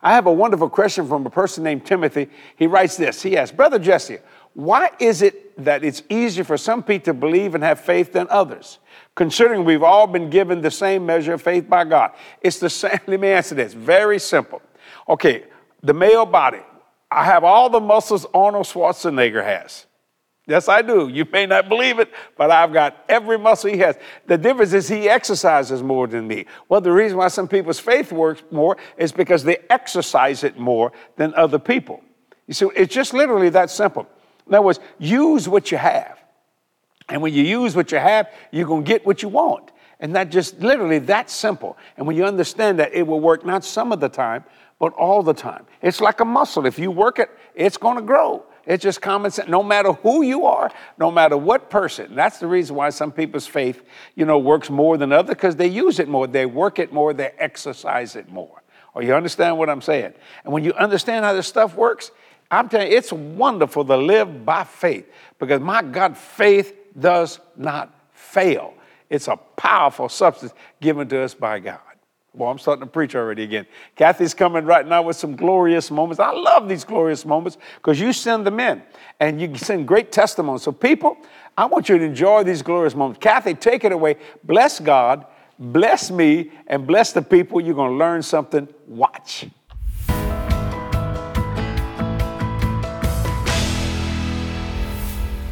I 0.01 0.13
have 0.13 0.27
a 0.27 0.31
wonderful 0.31 0.69
question 0.69 1.07
from 1.07 1.25
a 1.25 1.29
person 1.29 1.63
named 1.63 1.85
Timothy. 1.85 2.29
He 2.55 2.67
writes 2.67 2.97
this 2.97 3.21
He 3.21 3.37
asks, 3.37 3.55
Brother 3.55 3.79
Jesse, 3.79 4.19
why 4.53 4.91
is 4.99 5.21
it 5.21 5.63
that 5.63 5.83
it's 5.83 6.03
easier 6.09 6.43
for 6.43 6.57
some 6.57 6.83
people 6.83 7.05
to 7.05 7.13
believe 7.13 7.55
and 7.55 7.63
have 7.63 7.79
faith 7.79 8.13
than 8.13 8.27
others? 8.29 8.79
Considering 9.15 9.65
we've 9.65 9.83
all 9.83 10.07
been 10.07 10.29
given 10.29 10.61
the 10.61 10.71
same 10.71 11.05
measure 11.05 11.33
of 11.33 11.41
faith 11.41 11.69
by 11.69 11.83
God. 11.83 12.11
It's 12.41 12.59
the 12.59 12.69
same. 12.69 12.99
Let 13.07 13.19
me 13.19 13.29
answer 13.29 13.55
this. 13.55 13.73
Very 13.73 14.19
simple. 14.19 14.61
Okay, 15.07 15.45
the 15.83 15.93
male 15.93 16.25
body. 16.25 16.61
I 17.11 17.25
have 17.25 17.43
all 17.43 17.69
the 17.69 17.79
muscles 17.79 18.25
Arnold 18.33 18.67
Schwarzenegger 18.67 19.43
has. 19.43 19.87
Yes, 20.49 20.67
I 20.67 20.81
do. 20.81 21.09
You 21.09 21.25
may 21.31 21.45
not 21.45 21.69
believe 21.69 21.99
it, 21.99 22.11
but 22.35 22.49
I've 22.49 22.73
got 22.73 23.05
every 23.07 23.37
muscle 23.37 23.69
he 23.69 23.77
has. 23.77 23.95
The 24.25 24.35
difference 24.35 24.73
is 24.73 24.87
he 24.87 25.07
exercises 25.07 25.83
more 25.83 26.07
than 26.07 26.27
me. 26.27 26.47
Well, 26.67 26.81
the 26.81 26.91
reason 26.91 27.19
why 27.19 27.27
some 27.27 27.47
people's 27.47 27.79
faith 27.79 28.11
works 28.11 28.41
more 28.49 28.75
is 28.97 29.11
because 29.11 29.43
they 29.43 29.57
exercise 29.69 30.43
it 30.43 30.57
more 30.57 30.91
than 31.17 31.35
other 31.35 31.59
people. 31.59 32.01
You 32.47 32.55
see, 32.55 32.67
it's 32.75 32.91
just 32.91 33.13
literally 33.13 33.49
that 33.49 33.69
simple. 33.69 34.07
In 34.47 34.55
other 34.55 34.63
words, 34.63 34.79
use 34.97 35.47
what 35.47 35.71
you 35.71 35.77
have. 35.77 36.17
And 37.09 37.21
when 37.21 37.31
you 37.31 37.43
use 37.43 37.75
what 37.75 37.91
you 37.91 37.99
have, 37.99 38.33
you're 38.51 38.65
going 38.65 38.83
to 38.83 38.87
get 38.87 39.05
what 39.05 39.21
you 39.21 39.29
want. 39.29 39.71
And 39.99 40.15
that 40.15 40.31
just 40.31 40.59
literally 40.61 40.97
that 40.97 41.29
simple. 41.29 41.77
And 41.95 42.07
when 42.07 42.15
you 42.15 42.25
understand 42.25 42.79
that, 42.79 42.91
it 42.95 43.05
will 43.05 43.19
work 43.19 43.45
not 43.45 43.63
some 43.63 43.91
of 43.91 43.99
the 43.99 44.09
time, 44.09 44.45
but 44.79 44.93
all 44.93 45.21
the 45.21 45.33
time. 45.35 45.67
It's 45.83 46.01
like 46.01 46.21
a 46.21 46.25
muscle. 46.25 46.65
If 46.65 46.79
you 46.79 46.89
work 46.89 47.19
it, 47.19 47.29
it's 47.53 47.77
going 47.77 47.97
to 47.97 48.01
grow. 48.01 48.45
It's 48.69 48.83
just 48.83 49.01
common 49.01 49.31
sense. 49.31 49.49
No 49.49 49.63
matter 49.63 49.93
who 49.93 50.21
you 50.21 50.45
are, 50.45 50.71
no 50.99 51.09
matter 51.09 51.35
what 51.35 51.71
person. 51.71 52.13
That's 52.13 52.37
the 52.37 52.45
reason 52.45 52.75
why 52.75 52.91
some 52.91 53.11
people's 53.11 53.47
faith, 53.47 53.81
you 54.13 54.25
know, 54.25 54.37
works 54.37 54.69
more 54.69 54.95
than 54.95 55.11
others 55.11 55.29
because 55.29 55.55
they 55.55 55.65
use 55.65 55.97
it 55.97 56.07
more, 56.07 56.27
they 56.27 56.45
work 56.45 56.77
it 56.77 56.93
more, 56.93 57.11
they 57.11 57.31
exercise 57.39 58.15
it 58.15 58.29
more. 58.29 58.61
Or 58.93 59.01
you 59.01 59.15
understand 59.15 59.57
what 59.57 59.71
I'm 59.71 59.81
saying? 59.81 60.13
And 60.43 60.53
when 60.53 60.63
you 60.63 60.73
understand 60.73 61.25
how 61.25 61.33
this 61.33 61.47
stuff 61.47 61.75
works, 61.75 62.11
I'm 62.51 62.69
telling 62.69 62.91
you, 62.91 62.97
it's 62.97 63.11
wonderful 63.11 63.85
to 63.85 63.97
live 63.97 64.45
by 64.45 64.65
faith 64.65 65.11
because 65.39 65.61
my 65.61 65.81
God, 65.81 66.15
faith 66.15 66.75
does 66.99 67.39
not 67.57 67.91
fail. 68.13 68.75
It's 69.09 69.27
a 69.27 69.37
powerful 69.55 70.09
substance 70.09 70.53
given 70.79 71.09
to 71.09 71.21
us 71.21 71.33
by 71.33 71.57
God. 71.57 71.79
Well, 72.33 72.51
I'm 72.51 72.59
starting 72.59 72.85
to 72.85 72.89
preach 72.89 73.15
already 73.15 73.43
again. 73.43 73.65
Cathy's 73.95 74.33
coming 74.33 74.65
right 74.65 74.87
now 74.87 75.01
with 75.01 75.15
some 75.15 75.35
glorious 75.35 75.89
moments. 75.89 76.19
I 76.19 76.31
love 76.31 76.69
these 76.69 76.83
glorious 76.83 77.25
moments 77.25 77.57
because 77.77 77.99
you 77.99 78.13
send 78.13 78.45
them 78.45 78.59
in 78.59 78.83
and 79.19 79.41
you 79.41 79.55
send 79.57 79.87
great 79.87 80.11
testimonies. 80.11 80.61
So, 80.61 80.71
people, 80.71 81.17
I 81.57 81.65
want 81.65 81.89
you 81.89 81.97
to 81.97 82.03
enjoy 82.03 82.43
these 82.43 82.61
glorious 82.61 82.93
moments. 82.93 83.19
Cathy, 83.19 83.55
take 83.55 83.83
it 83.83 83.91
away. 83.91 84.17
Bless 84.43 84.79
God, 84.79 85.25
bless 85.57 86.11
me, 86.11 86.51
and 86.67 86.85
bless 86.85 87.13
the 87.13 87.21
people. 87.21 87.59
You're 87.59 87.75
going 87.75 87.91
to 87.91 87.97
learn 87.97 88.21
something. 88.21 88.67
Watch. 88.87 89.47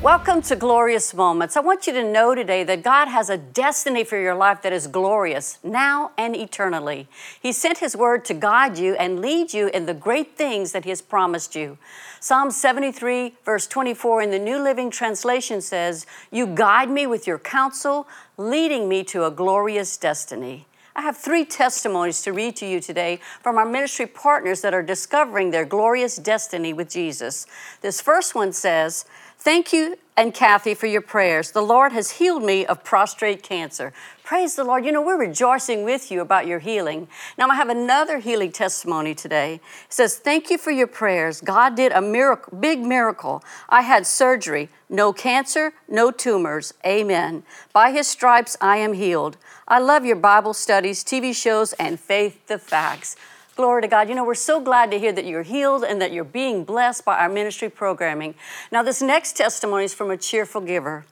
Welcome 0.08 0.42
to 0.44 0.56
Glorious 0.56 1.14
Moments. 1.14 1.58
I 1.58 1.60
want 1.60 1.86
you 1.86 1.92
to 1.92 2.02
know 2.02 2.34
today 2.34 2.64
that 2.64 2.82
God 2.82 3.10
has 3.10 3.30
a 3.30 3.38
destiny 3.38 4.06
for 4.06 4.18
your 4.18 4.36
life 4.36 4.62
that 4.62 4.72
is 4.72 4.88
glorious 4.88 5.60
now 5.66 6.12
and 6.18 6.34
eternally. 6.34 7.10
He 7.42 7.52
sent 7.52 7.80
His 7.80 7.94
word 7.94 8.24
to 8.24 8.34
guide 8.34 8.78
you 8.78 8.96
and 8.96 9.20
lead 9.20 9.54
you 9.54 9.68
in 9.68 9.86
the 9.86 9.94
great 9.94 10.38
things 10.38 10.72
that 10.72 10.86
He 10.86 10.92
has 10.92 11.02
promised 11.02 11.58
you. 11.58 11.78
Psalm 12.22 12.52
73, 12.52 13.36
verse 13.44 13.68
24 13.68 14.22
in 14.22 14.32
the 14.32 14.40
New 14.40 14.64
Living 14.64 14.90
Translation 14.90 15.60
says, 15.60 16.06
You 16.32 16.48
guide 16.48 16.90
me 16.90 17.06
with 17.06 17.28
your 17.28 17.38
counsel, 17.38 18.08
leading 18.38 18.88
me 18.88 19.04
to 19.04 19.26
a 19.26 19.30
glorious 19.30 19.98
destiny. 19.98 20.67
I 20.98 21.02
have 21.02 21.16
three 21.16 21.46
testimonies 21.46 22.24
to 22.24 22.34
read 22.34 22.56
to 22.56 22.66
you 22.66 22.80
today 22.80 23.20
from 23.44 23.60
our 23.60 23.68
ministry 23.68 24.08
partners 24.08 24.62
that 24.62 24.74
are 24.74 24.82
discovering 24.82 25.52
their 25.52 25.64
glorious 25.64 26.16
destiny 26.16 26.74
with 26.74 26.90
Jesus. 26.90 27.46
This 27.82 28.02
first 28.02 28.34
one 28.34 28.52
says, 28.52 29.06
Thank 29.38 29.72
you 29.72 29.98
and 30.18 30.34
Cathy 30.34 30.74
for 30.74 30.88
your 30.88 31.02
prayers. 31.02 31.52
The 31.52 31.62
Lord 31.62 31.92
has 31.92 32.10
healed 32.14 32.44
me 32.44 32.66
of 32.66 32.84
prostate 32.84 33.44
cancer. 33.44 33.94
Praise 34.28 34.58
the 34.58 34.66
Lord. 34.66 34.84
You 34.84 34.92
know, 34.92 35.02
we're 35.02 35.18
rejoicing 35.18 35.86
with 35.86 36.12
you 36.12 36.20
about 36.20 36.48
your 36.48 36.60
healing. 36.60 37.08
Now, 37.38 37.48
I 37.48 37.56
have 37.56 37.70
another 37.70 38.20
healing 38.20 38.52
testimony 38.52 39.16
today. 39.16 39.54
It 39.54 39.62
says, 39.88 40.18
Thank 40.18 40.50
you 40.50 40.58
for 40.58 40.70
your 40.70 40.86
prayers. 40.86 41.40
God 41.40 41.76
did 41.76 41.94
a 41.94 42.02
miracle, 42.02 42.58
big 42.58 42.82
miracle. 42.82 43.42
I 43.70 43.84
had 43.84 44.06
surgery, 44.06 44.68
no 44.90 45.14
cancer, 45.14 45.72
no 45.88 46.12
tumors. 46.12 46.74
Amen. 46.86 47.44
By 47.72 47.92
his 47.92 48.06
stripes, 48.06 48.58
I 48.60 48.76
am 48.76 48.92
healed. 48.92 49.38
I 49.66 49.80
love 49.80 50.04
your 50.04 50.18
Bible 50.18 50.54
studies, 50.54 51.06
TV 51.06 51.34
shows, 51.34 51.72
and 51.80 51.98
faith 51.98 52.48
the 52.48 52.60
facts. 52.60 53.16
Glory 53.56 53.82
to 53.84 53.88
God. 53.88 54.10
You 54.10 54.16
know, 54.16 54.26
we're 54.26 54.36
so 54.36 54.60
glad 54.60 54.92
to 54.92 55.00
hear 55.00 55.14
that 55.14 55.24
you're 55.24 55.44
healed 55.44 55.86
and 55.86 56.02
that 56.02 56.12
you're 56.12 56.26
being 56.26 56.66
blessed 56.66 57.06
by 57.06 57.18
our 57.18 57.30
ministry 57.30 57.70
programming. 57.70 58.36
Now, 58.74 58.84
this 58.84 59.02
next 59.02 59.38
testimony 59.38 59.86
is 59.86 59.94
from 59.94 60.12
a 60.12 60.18
cheerful 60.18 60.60
giver. 60.60 61.06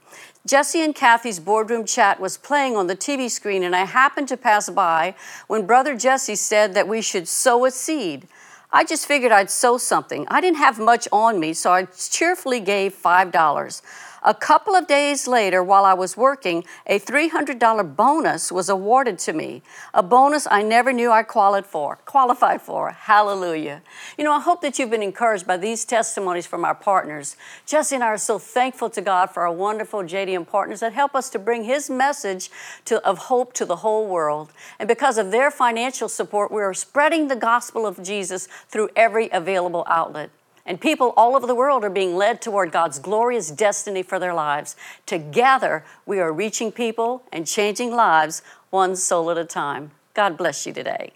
Jesse 0.46 0.84
and 0.84 0.94
Cathy's 0.94 1.40
boardroom 1.40 1.86
chat 1.86 2.20
was 2.20 2.38
playing 2.38 2.76
on 2.76 2.86
the 2.86 2.96
TV 2.96 3.32
screen, 3.32 3.64
and 3.64 3.76
I 3.76 3.86
happened 3.86 4.28
to 4.28 4.38
pass 4.38 4.70
by 4.70 5.16
when 5.48 5.66
Brother 5.66 5.96
Jesse 5.96 6.36
said 6.36 6.76
that 6.76 6.88
we 6.88 7.02
should 7.02 7.28
sow 7.28 7.66
a 7.66 7.72
seed. 7.72 8.28
I 8.72 8.84
just 8.84 9.08
figured 9.08 9.32
I'd 9.32 9.50
sow 9.50 9.80
something. 9.80 10.28
I 10.30 10.42
didn't 10.42 10.58
have 10.58 10.78
much 10.78 11.08
on 11.12 11.40
me, 11.40 11.54
so 11.54 11.72
I 11.72 11.86
cheerfully 11.86 12.60
gave 12.60 12.94
$5. 12.94 13.82
A 14.28 14.34
couple 14.34 14.74
of 14.74 14.88
days 14.88 15.28
later, 15.28 15.64
while 15.64 15.86
I 15.86 15.94
was 15.94 16.18
working, 16.18 16.64
a 16.88 17.00
$300 17.00 17.96
bonus 17.96 18.52
was 18.52 18.70
awarded 18.70 19.20
to 19.20 19.34
me, 19.34 19.62
a 19.94 20.02
bonus 20.02 20.48
I 20.50 20.64
never 20.64 20.92
knew 20.92 21.12
I 21.12 21.22
qualified 21.22 21.70
for. 21.70 21.98
Qualified 22.06 22.64
for. 22.64 22.90
Hallelujah. 22.90 23.84
You 24.18 24.24
know, 24.24 24.32
I 24.32 24.40
hope 24.40 24.62
that 24.62 24.80
you've 24.80 24.90
been 24.90 25.04
encouraged 25.04 25.46
by 25.46 25.58
these 25.58 25.86
testimonies 25.86 26.48
from 26.48 26.66
our 26.66 26.74
partners. 26.74 27.38
Jesse 27.68 27.94
and 27.94 28.04
I 28.04 28.08
are 28.08 28.18
so 28.18 28.40
thankful 28.40 28.90
to 28.90 29.02
God 29.02 29.28
for 29.28 29.44
our 29.44 29.52
wonderful 29.52 30.00
JDM 30.00 30.48
partners 30.48 30.80
that 30.80 30.94
help 30.94 31.14
us 31.14 31.30
to 31.30 31.38
bring 31.38 31.66
His 31.66 31.88
message 31.88 32.50
to, 32.86 33.06
of 33.06 33.20
hope 33.20 33.54
to 33.54 33.66
the 33.66 33.78
whole 33.78 34.08
world. 34.08 34.52
And 34.80 34.88
because 34.88 35.20
of 35.20 35.30
their 35.30 35.52
financial 35.52 36.10
support, 36.10 36.52
we 36.52 36.64
are 36.64 36.74
spreading 36.74 37.28
the 37.28 37.36
gospel 37.36 37.86
of 37.86 38.02
Jesus 38.02 38.48
through 38.70 38.90
every 38.96 39.30
available 39.32 39.84
outlet. 39.86 40.32
And 40.66 40.82
people 40.82 41.14
all 41.16 41.36
over 41.36 41.46
the 41.46 41.56
world 41.56 41.84
are 41.84 41.90
being 41.90 42.16
led 42.16 42.42
toward 42.42 42.72
God's 42.72 42.98
glorious 42.98 43.52
destiny 43.52 44.02
for 44.02 44.18
their 44.18 44.34
lives. 44.34 44.76
Together, 45.06 45.86
we 46.06 46.20
are 46.20 46.34
reaching 46.34 46.72
people 46.72 47.24
and 47.32 47.46
changing 47.46 47.92
lives 47.92 48.42
one 48.72 48.96
soul 48.96 49.30
at 49.30 49.38
a 49.38 49.46
time. 49.46 49.92
God 50.14 50.38
bless 50.38 50.66
you 50.66 50.74
today. 50.74 51.12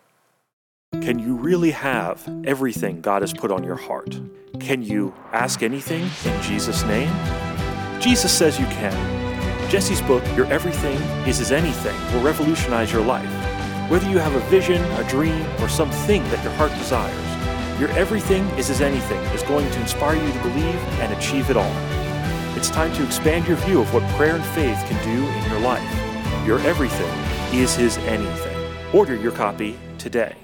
Can 1.02 1.20
you 1.20 1.36
really 1.36 1.72
have 1.72 2.28
everything 2.46 3.02
God 3.02 3.22
has 3.22 3.34
put 3.34 3.52
on 3.52 3.64
your 3.64 3.76
heart? 3.76 4.20
Can 4.60 4.84
you 4.84 5.14
ask 5.32 5.64
anything 5.64 6.10
in 6.26 6.42
Jesus' 6.42 6.84
name? 6.84 7.12
Jesus 8.00 8.36
says 8.36 8.60
you 8.60 8.66
can. 8.68 9.70
Jesse's 9.70 10.02
book, 10.02 10.24
Your 10.36 10.48
Everything 10.48 10.98
is 11.28 11.38
His 11.38 11.52
Anything, 11.52 11.96
will 12.14 12.24
revolutionize 12.24 12.92
your 12.92 13.04
life. 13.04 13.30
Whether 13.90 14.10
you 14.10 14.18
have 14.18 14.34
a 14.34 14.40
vision, 14.50 14.84
a 14.94 15.08
dream, 15.08 15.46
or 15.62 15.70
something 15.70 16.24
that 16.30 16.44
your 16.44 16.54
heart 16.54 16.72
desires, 16.74 17.29
your 17.80 17.90
everything 17.92 18.44
is 18.58 18.68
his 18.68 18.82
anything 18.82 19.20
is 19.34 19.42
going 19.44 19.70
to 19.72 19.82
inspire 19.82 20.16
you 20.16 20.34
to 20.34 20.40
believe 20.40 20.76
and 21.00 21.14
achieve 21.14 21.50
it 21.50 21.56
all. 21.56 21.72
It's 22.58 22.70
time 22.70 22.94
to 22.96 23.06
expand 23.06 23.48
your 23.48 23.56
view 23.56 23.80
of 23.80 23.94
what 23.94 24.04
prayer 24.16 24.36
and 24.36 24.46
faith 24.48 24.78
can 24.88 25.02
do 25.06 25.26
in 25.26 25.50
your 25.50 25.62
life. 25.62 26.46
Your 26.46 26.60
everything 26.68 27.08
is 27.58 27.76
his 27.76 27.98
anything. 28.00 28.58
Order 28.94 29.16
your 29.16 29.32
copy 29.32 29.80
today. 29.98 30.36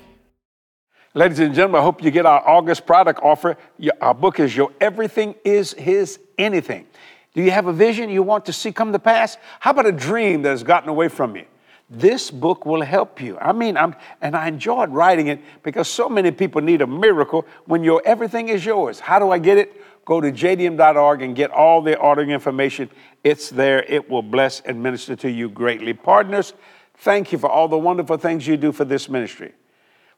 Ladies 1.14 1.40
and 1.40 1.54
gentlemen, 1.54 1.82
I 1.82 1.84
hope 1.84 2.02
you 2.02 2.10
get 2.10 2.26
our 2.26 2.48
August 2.48 2.86
product 2.86 3.20
offer. 3.22 3.58
Our 4.00 4.14
book 4.14 4.40
is 4.40 4.56
Your 4.56 4.72
Everything 4.80 5.36
is 5.44 5.74
His 5.74 6.20
Anything. 6.38 6.88
Do 7.34 7.42
you 7.42 7.52
have 7.52 7.68
a 7.68 7.74
vision 7.74 8.10
you 8.10 8.24
want 8.24 8.46
to 8.46 8.54
see 8.54 8.72
come 8.72 8.94
to 8.94 9.00
pass? 9.00 9.38
How 9.60 9.72
about 9.72 9.86
a 9.86 9.92
dream 9.92 10.42
that 10.44 10.50
has 10.50 10.64
gotten 10.64 10.90
away 10.90 11.10
from 11.10 11.36
you? 11.36 11.46
This 11.90 12.32
book 12.32 12.66
will 12.66 12.82
help 12.82 13.22
you. 13.22 13.38
I 13.38 13.52
mean, 13.52 13.78
I'm, 13.78 13.96
and 14.22 14.36
I 14.36 14.48
enjoyed 14.48 14.90
writing 14.90 15.28
it 15.28 15.40
because 15.62 15.88
so 15.88 16.10
many 16.10 16.32
people 16.32 16.62
need 16.62 16.82
a 16.82 16.88
miracle 16.88 17.46
when 17.66 17.84
your 17.84 18.02
everything 18.06 18.50
is 18.50 18.66
yours. 18.66 19.00
How 19.00 19.20
do 19.20 19.30
I 19.30 19.38
get 19.38 19.58
it? 19.58 19.82
Go 20.04 20.20
to 20.20 20.32
jdm.org 20.32 21.22
and 21.22 21.36
get 21.36 21.52
all 21.52 21.82
the 21.82 21.98
ordering 21.98 22.32
information. 22.32 22.90
It's 23.24 23.50
there. 23.50 23.84
It 23.84 24.10
will 24.10 24.24
bless 24.24 24.62
and 24.62 24.82
minister 24.82 25.16
to 25.18 25.30
you 25.30 25.50
greatly. 25.50 25.94
Partners, 25.94 26.54
thank 26.98 27.32
you 27.32 27.38
for 27.38 27.50
all 27.50 27.68
the 27.68 27.78
wonderful 27.78 28.18
things 28.18 28.48
you 28.48 28.58
do 28.58 28.72
for 28.72 28.86
this 28.86 29.08
ministry. 29.08 29.54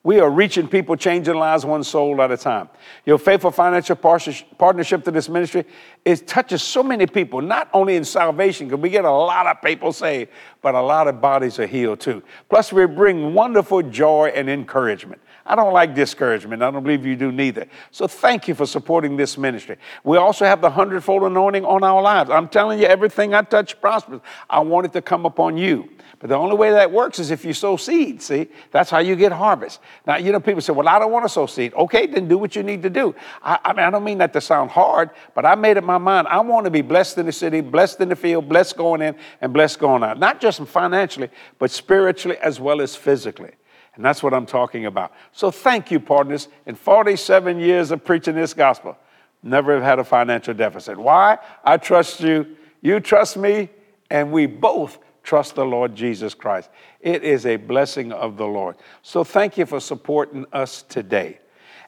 We 0.03 0.19
are 0.21 0.29
reaching 0.29 0.69
people, 0.69 0.95
changing 0.95 1.35
lives 1.35 1.65
one 1.65 1.83
soul 1.83 2.21
at 2.21 2.31
a 2.31 2.37
time. 2.37 2.69
Your 3.05 3.17
faithful 3.17 3.51
financial 3.51 3.95
partnership 3.95 5.03
to 5.03 5.11
this 5.11 5.27
ministry 5.27 5.65
it 6.05 6.25
touches 6.25 6.63
so 6.63 6.81
many 6.81 7.05
people, 7.05 7.41
not 7.41 7.69
only 7.73 7.97
in 7.97 8.05
salvation, 8.05 8.67
because 8.67 8.81
we 8.81 8.89
get 8.89 9.03
a 9.03 9.11
lot 9.11 9.47
of 9.47 9.61
people 9.61 9.91
saved, 9.91 10.31
but 10.61 10.75
a 10.75 10.81
lot 10.81 11.09
of 11.09 11.19
bodies 11.19 11.59
are 11.59 11.67
healed 11.67 11.99
too. 11.99 12.23
Plus, 12.49 12.71
we 12.71 12.85
bring 12.85 13.33
wonderful 13.33 13.81
joy 13.81 14.31
and 14.33 14.49
encouragement. 14.49 15.21
I 15.47 15.55
don't 15.55 15.73
like 15.73 15.95
discouragement. 15.95 16.61
I 16.61 16.69
don't 16.69 16.83
believe 16.83 17.05
you 17.05 17.15
do 17.15 17.31
neither. 17.31 17.67
So 17.91 18.05
thank 18.07 18.47
you 18.47 18.53
for 18.53 18.65
supporting 18.65 19.15
this 19.15 19.37
ministry. 19.37 19.77
We 20.03 20.17
also 20.17 20.45
have 20.45 20.59
the 20.59 20.69
hundredfold 20.69 21.23
anointing 21.23 21.63
on 21.63 21.83
our 21.83 22.01
lives. 22.01 22.29
I'm 22.29 22.49
telling 22.49 22.79
you, 22.79 22.85
everything 22.85 23.33
I 23.33 23.43
touch 23.43 23.79
prospers. 23.79 24.19
I 24.49 24.59
want 24.59 24.87
it 24.87 24.93
to 24.93 25.01
come 25.01 25.25
upon 25.25 25.57
you. 25.57 25.89
But 26.19 26.29
the 26.29 26.35
only 26.35 26.55
way 26.55 26.71
that 26.71 26.91
works 26.91 27.19
is 27.19 27.31
if 27.31 27.45
you 27.45 27.53
sow 27.53 27.77
seed, 27.77 28.21
see? 28.21 28.47
That's 28.71 28.89
how 28.89 28.99
you 28.99 29.15
get 29.15 29.31
harvest. 29.31 29.79
Now, 30.05 30.17
you 30.17 30.31
know, 30.31 30.39
people 30.39 30.61
say, 30.61 30.73
well, 30.73 30.89
I 30.89 30.99
don't 30.99 31.11
want 31.11 31.25
to 31.25 31.29
sow 31.29 31.45
seed. 31.45 31.73
Okay, 31.75 32.07
then 32.07 32.27
do 32.27 32.37
what 32.37 32.55
you 32.55 32.63
need 32.63 32.81
to 32.83 32.89
do. 32.89 33.15
I, 33.41 33.59
I 33.63 33.73
mean, 33.73 33.85
I 33.85 33.89
don't 33.89 34.03
mean 34.03 34.17
that 34.17 34.33
to 34.33 34.41
sound 34.41 34.71
hard, 34.71 35.11
but 35.35 35.45
I 35.45 35.55
made 35.55 35.77
up 35.77 35.83
my 35.83 35.99
mind. 35.99 36.27
I 36.27 36.39
want 36.41 36.65
to 36.65 36.71
be 36.71 36.81
blessed 36.81 37.19
in 37.19 37.25
the 37.27 37.31
city, 37.31 37.61
blessed 37.61 38.01
in 38.01 38.09
the 38.09 38.15
field, 38.15 38.49
blessed 38.49 38.75
going 38.75 39.01
in, 39.01 39.15
and 39.41 39.53
blessed 39.53 39.79
going 39.79 40.03
out. 40.03 40.17
Not 40.19 40.41
just 40.41 40.61
financially, 40.65 41.29
but 41.59 41.69
spiritually 41.69 42.37
as 42.39 42.59
well 42.59 42.81
as 42.81 42.95
physically. 42.95 43.51
And 43.97 44.05
that's 44.05 44.21
what 44.21 44.33
I'm 44.33 44.45
talking 44.45 44.85
about. 44.85 45.11
So 45.33 45.51
thank 45.51 45.91
you, 45.91 45.99
partners. 45.99 46.47
In 46.67 46.75
47 46.75 47.59
years 47.59 47.91
of 47.91 48.05
preaching 48.05 48.35
this 48.35 48.53
gospel, 48.53 48.95
never 49.41 49.73
have 49.73 49.83
had 49.83 49.99
a 49.99 50.03
financial 50.03 50.53
deficit. 50.53 50.97
Why? 50.97 51.39
I 51.63 51.77
trust 51.77 52.21
you, 52.21 52.55
you 52.81 52.99
trust 52.99 53.37
me, 53.37 53.69
and 54.11 54.31
we 54.31 54.45
both 54.45 54.99
trust 55.23 55.55
the 55.55 55.65
Lord 55.65 55.95
Jesus 55.95 56.35
Christ. 56.35 56.69
It 57.01 57.23
is 57.23 57.47
a 57.47 57.55
blessing 57.57 58.13
of 58.13 58.37
the 58.37 58.45
Lord. 58.45 58.75
So 59.01 59.23
thank 59.23 59.57
you 59.57 59.65
for 59.65 59.79
supporting 59.79 60.45
us 60.53 60.83
today. 60.83 61.39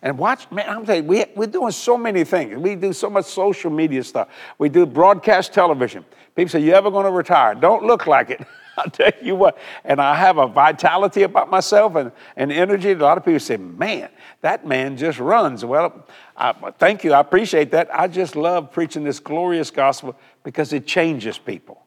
And 0.02 0.18
watch, 0.18 0.50
man, 0.50 0.68
I'm 0.68 0.86
telling 0.86 1.04
you, 1.04 1.10
we, 1.10 1.26
we're 1.36 1.48
doing 1.48 1.72
so 1.72 1.96
many 1.96 2.24
things. 2.24 2.58
We 2.58 2.76
do 2.76 2.92
so 2.92 3.10
much 3.10 3.26
social 3.26 3.70
media 3.70 4.04
stuff. 4.04 4.30
We 4.58 4.70
do 4.70 4.86
broadcast 4.86 5.54
television. 5.54 6.06
People 6.36 6.50
say, 6.50 6.62
You 6.62 6.74
ever 6.74 6.90
going 6.90 7.06
to 7.06 7.12
retire? 7.12 7.54
Don't 7.54 7.84
look 7.84 8.08
like 8.08 8.32
it. 8.32 8.42
I'll 8.86 8.92
tell 8.92 9.12
you 9.22 9.36
what, 9.36 9.58
and 9.84 10.02
I 10.02 10.16
have 10.16 10.38
a 10.38 10.48
vitality 10.48 11.24
about 11.24 11.50
myself 11.50 11.96
and, 11.96 12.12
and 12.36 12.52
energy. 12.52 12.92
A 12.92 12.96
lot 12.98 13.18
of 13.18 13.26
people 13.26 13.40
say, 13.40 13.58
man, 13.58 14.10
that 14.42 14.66
man 14.66 14.96
just 14.96 15.20
runs. 15.20 15.66
Well, 15.66 16.06
I, 16.38 16.54
thank 16.78 17.04
you. 17.04 17.14
I 17.14 17.20
appreciate 17.20 17.72
that. 17.72 17.94
I 17.94 18.08
just 18.08 18.36
love 18.36 18.72
preaching 18.72 19.04
this 19.04 19.20
glorious 19.20 19.70
gospel 19.70 20.16
because 20.44 20.72
it 20.72 20.88
changes 20.88 21.38
people. 21.38 21.84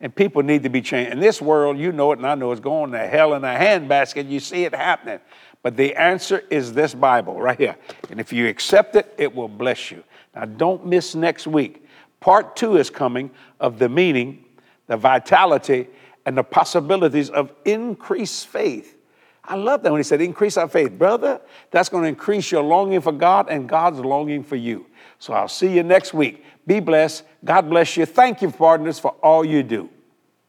And 0.00 0.12
people 0.12 0.42
need 0.42 0.62
to 0.64 0.68
be 0.68 0.80
changed. 0.80 1.12
In 1.12 1.20
this 1.20 1.40
world, 1.40 1.78
you 1.78 1.92
know 1.92 2.10
it 2.12 2.18
and 2.18 2.26
I 2.26 2.34
know 2.34 2.50
it's 2.50 2.60
going 2.60 2.90
to 2.92 3.06
hell 3.06 3.34
in 3.34 3.44
a 3.44 3.54
handbasket. 3.54 4.28
You 4.28 4.40
see 4.40 4.64
it 4.64 4.74
happening. 4.74 5.20
But 5.62 5.76
the 5.76 5.94
answer 5.94 6.42
is 6.50 6.72
this 6.72 6.92
Bible 6.92 7.40
right 7.40 7.58
here. 7.58 7.76
And 8.10 8.18
if 8.18 8.32
you 8.32 8.48
accept 8.48 8.96
it, 8.96 9.14
it 9.16 9.32
will 9.32 9.48
bless 9.48 9.92
you. 9.92 10.02
Now, 10.34 10.46
don't 10.46 10.86
miss 10.86 11.14
next 11.14 11.46
week. 11.46 11.86
Part 12.18 12.56
two 12.56 12.78
is 12.78 12.90
coming 12.90 13.30
of 13.60 13.78
the 13.78 13.88
meaning, 13.88 14.44
the 14.88 14.96
vitality, 14.96 15.88
and 16.26 16.36
the 16.36 16.44
possibilities 16.44 17.30
of 17.30 17.52
increased 17.64 18.46
faith. 18.46 18.96
I 19.44 19.56
love 19.56 19.82
that 19.82 19.90
when 19.90 19.98
he 19.98 20.04
said, 20.04 20.20
increase 20.20 20.56
our 20.56 20.68
faith. 20.68 20.96
Brother, 20.96 21.40
that's 21.70 21.88
going 21.88 22.04
to 22.04 22.08
increase 22.08 22.52
your 22.52 22.62
longing 22.62 23.00
for 23.00 23.12
God 23.12 23.48
and 23.50 23.68
God's 23.68 23.98
longing 23.98 24.44
for 24.44 24.56
you. 24.56 24.86
So 25.18 25.32
I'll 25.32 25.48
see 25.48 25.72
you 25.74 25.82
next 25.82 26.14
week. 26.14 26.44
Be 26.66 26.78
blessed. 26.80 27.24
God 27.44 27.68
bless 27.68 27.96
you. 27.96 28.06
Thank 28.06 28.40
you, 28.40 28.50
partners, 28.50 28.98
for 28.98 29.12
all 29.22 29.44
you 29.44 29.62
do. 29.62 29.90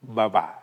Bye 0.03 0.27
bye. 0.27 0.53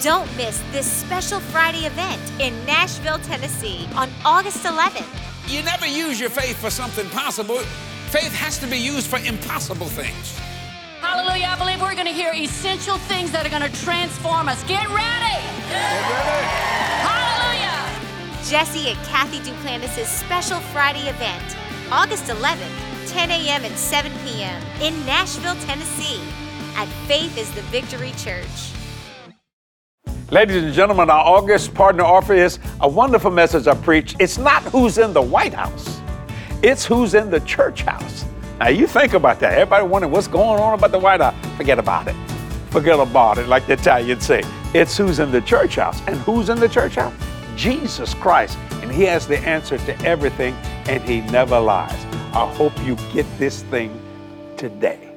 Don't 0.00 0.34
miss 0.36 0.62
this 0.70 0.90
special 0.90 1.40
Friday 1.40 1.84
event 1.84 2.22
in 2.40 2.54
Nashville, 2.64 3.18
Tennessee 3.18 3.88
on 3.96 4.08
August 4.24 4.64
11th. 4.64 5.06
You 5.48 5.62
never 5.62 5.86
use 5.86 6.20
your 6.20 6.30
faith 6.30 6.56
for 6.56 6.70
something 6.70 7.08
possible, 7.10 7.58
faith 8.10 8.32
has 8.34 8.58
to 8.58 8.66
be 8.66 8.78
used 8.78 9.08
for 9.08 9.18
impossible 9.18 9.86
things. 9.86 10.38
Hallelujah. 11.18 11.48
I 11.50 11.58
believe 11.58 11.80
we're 11.80 11.94
going 11.94 12.06
to 12.06 12.12
hear 12.12 12.32
essential 12.32 12.96
things 12.96 13.32
that 13.32 13.44
are 13.44 13.50
going 13.50 13.68
to 13.68 13.82
transform 13.82 14.48
us. 14.48 14.62
Get 14.68 14.86
ready. 14.86 15.42
Get 15.66 15.98
ready. 16.14 16.46
Hallelujah. 17.02 18.46
Jesse 18.48 18.90
and 18.90 18.98
Cathy 19.04 19.38
Duplantis' 19.40 20.06
special 20.06 20.60
Friday 20.70 21.08
event, 21.08 21.56
August 21.90 22.26
11th, 22.26 22.70
10 23.08 23.32
a.m. 23.32 23.64
and 23.64 23.76
7 23.76 24.12
p.m. 24.24 24.62
in 24.80 24.94
Nashville, 25.06 25.56
Tennessee 25.66 26.20
at 26.76 26.86
Faith 27.08 27.36
is 27.36 27.50
the 27.50 27.62
Victory 27.62 28.12
Church. 28.16 28.72
Ladies 30.30 30.62
and 30.62 30.72
gentlemen, 30.72 31.10
our 31.10 31.24
August 31.24 31.74
partner 31.74 32.04
offer 32.04 32.34
is 32.34 32.60
a 32.80 32.88
wonderful 32.88 33.32
message 33.32 33.66
I 33.66 33.74
preach. 33.74 34.14
It's 34.20 34.38
not 34.38 34.62
who's 34.62 34.98
in 34.98 35.12
the 35.12 35.22
White 35.22 35.54
House, 35.54 36.00
it's 36.62 36.86
who's 36.86 37.14
in 37.14 37.28
the 37.28 37.40
church 37.40 37.82
house. 37.82 38.24
Now, 38.58 38.68
you 38.70 38.88
think 38.88 39.12
about 39.12 39.38
that. 39.38 39.52
Everybody 39.52 39.86
wondering 39.86 40.12
what's 40.12 40.26
going 40.26 40.60
on 40.60 40.74
about 40.74 40.90
the 40.90 40.98
White 40.98 41.20
House. 41.20 41.34
Forget 41.56 41.78
about 41.78 42.08
it. 42.08 42.16
Forget 42.70 42.98
about 42.98 43.38
it, 43.38 43.46
like 43.46 43.66
the 43.68 43.74
Italians 43.74 44.26
say. 44.26 44.42
It's 44.74 44.96
who's 44.96 45.20
in 45.20 45.30
the 45.30 45.40
church 45.40 45.76
house. 45.76 46.02
And 46.08 46.16
who's 46.16 46.48
in 46.48 46.58
the 46.58 46.68
church 46.68 46.96
house? 46.96 47.14
Jesus 47.54 48.14
Christ. 48.14 48.58
And 48.82 48.90
He 48.90 49.04
has 49.04 49.28
the 49.28 49.38
answer 49.38 49.78
to 49.78 50.00
everything, 50.04 50.54
and 50.88 51.00
He 51.04 51.20
never 51.30 51.58
lies. 51.60 52.04
I 52.34 52.52
hope 52.52 52.72
you 52.84 52.96
get 53.12 53.26
this 53.38 53.62
thing 53.64 54.00
today. 54.56 55.08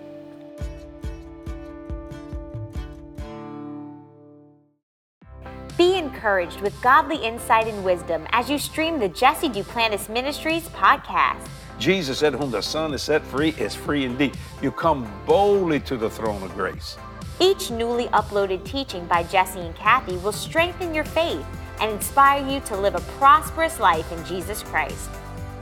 Be 5.80 5.98
encouraged 5.98 6.62
with 6.62 6.80
godly 6.84 7.18
insight 7.18 7.66
and 7.68 7.84
wisdom 7.84 8.28
as 8.34 8.52
you 8.52 8.60
stream 8.60 9.00
the 9.00 9.10
Jesse 9.10 9.50
Duplantis 9.50 10.10
Ministries 10.10 10.70
podcast. 10.70 11.48
Jesus 11.82 12.20
said, 12.20 12.36
Whom 12.36 12.52
the 12.52 12.62
Son 12.62 12.94
is 12.94 13.02
set 13.02 13.24
free 13.24 13.56
is 13.58 13.74
free 13.74 14.06
indeed. 14.06 14.38
You 14.62 14.72
come 14.72 15.12
boldly 15.26 15.80
to 15.82 15.98
the 15.98 16.12
throne 16.12 16.44
of 16.44 16.54
grace. 16.54 16.96
Each 17.40 17.72
newly 17.72 18.06
uploaded 18.10 18.64
teaching 18.64 19.04
by 19.08 19.24
Jesse 19.24 19.62
and 19.62 19.76
Cathy 19.76 20.18
will 20.18 20.32
strengthen 20.32 20.94
your 20.94 21.06
faith 21.06 21.44
and 21.80 21.92
inspire 21.92 22.48
you 22.48 22.60
to 22.62 22.78
live 22.78 22.94
a 22.94 23.02
prosperous 23.18 23.80
life 23.80 24.12
in 24.12 24.24
Jesus 24.26 24.62
Christ. 24.62 25.10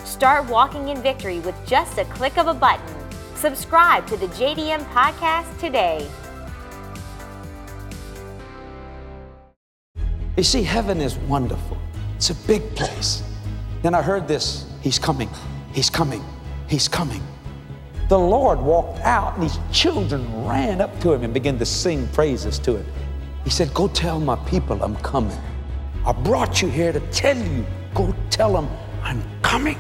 Start 0.03 0.49
walking 0.49 0.89
in 0.89 1.01
victory 1.01 1.39
with 1.39 1.55
just 1.65 1.97
a 1.97 2.03
click 2.03 2.38
of 2.38 2.47
a 2.47 2.53
button. 2.53 2.86
Subscribe 3.36 4.05
to 4.08 4.17
the 4.17 4.27
JDM 4.27 4.84
podcast 4.91 5.58
today. 5.58 6.05
You 10.36 10.43
see, 10.43 10.63
heaven 10.63 10.99
is 10.99 11.15
wonderful. 11.19 11.77
It's 12.17 12.29
a 12.29 12.36
big 12.45 12.75
place. 12.75 13.23
Then 13.84 13.95
I 13.95 14.01
heard 14.01 14.27
this 14.27 14.65
He's 14.82 14.99
coming, 14.99 15.29
He's 15.73 15.89
coming, 15.89 16.23
He's 16.67 16.88
coming. 16.88 17.21
The 18.10 18.17
Lord 18.17 18.60
walked 18.60 18.99
out, 19.01 19.36
and 19.36 19.43
these 19.43 19.60
children 19.71 20.43
ran 20.43 20.82
up 20.82 20.99
to 21.01 21.13
him 21.13 21.23
and 21.23 21.32
began 21.32 21.60
to 21.60 21.65
sing 21.65 22.08
praises 22.08 22.58
to 22.60 22.77
him. 22.77 22.86
He 23.43 23.51
said, 23.51 23.71
Go 23.75 23.88
tell 23.88 24.19
my 24.19 24.36
people 24.47 24.82
I'm 24.84 24.95
coming. 24.97 25.38
I 26.08 26.12
brought 26.12 26.60
you 26.60 26.69
here 26.69 26.91
to 26.91 26.99
tell 27.12 27.38
you. 27.38 27.63
Go 27.93 28.15
tell 28.32 28.53
them 28.53 28.67
I'm 29.03 29.21
coming. 29.43 29.77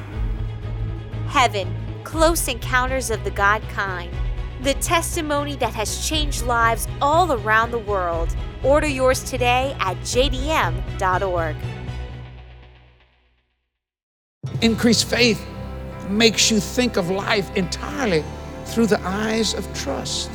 Heaven, 1.27 1.75
close 2.03 2.47
encounters 2.47 3.09
of 3.09 3.23
the 3.23 3.31
God 3.31 3.63
kind. 3.69 4.13
The 4.61 4.75
testimony 4.75 5.55
that 5.55 5.73
has 5.73 6.07
changed 6.07 6.43
lives 6.43 6.87
all 7.01 7.31
around 7.31 7.71
the 7.71 7.79
world. 7.79 8.35
Order 8.63 8.87
yours 8.87 9.23
today 9.23 9.75
at 9.79 9.97
jdm.org. 10.01 11.55
Increase 14.61 15.01
faith 15.01 15.43
makes 16.09 16.49
you 16.49 16.59
think 16.59 16.97
of 16.97 17.09
life 17.09 17.55
entirely 17.55 18.23
through 18.65 18.87
the 18.87 18.99
eyes 19.01 19.53
of 19.53 19.71
trust. 19.73 20.29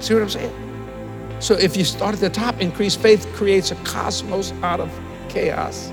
See 0.00 0.14
what 0.14 0.22
I'm 0.22 0.28
saying? 0.28 1.40
So 1.40 1.54
if 1.54 1.76
you 1.76 1.84
start 1.84 2.14
at 2.14 2.20
the 2.20 2.30
top, 2.30 2.60
increased 2.60 3.00
faith 3.00 3.26
creates 3.34 3.70
a 3.70 3.74
cosmos 3.76 4.52
out 4.62 4.80
of 4.80 4.90
chaos. 5.28 5.92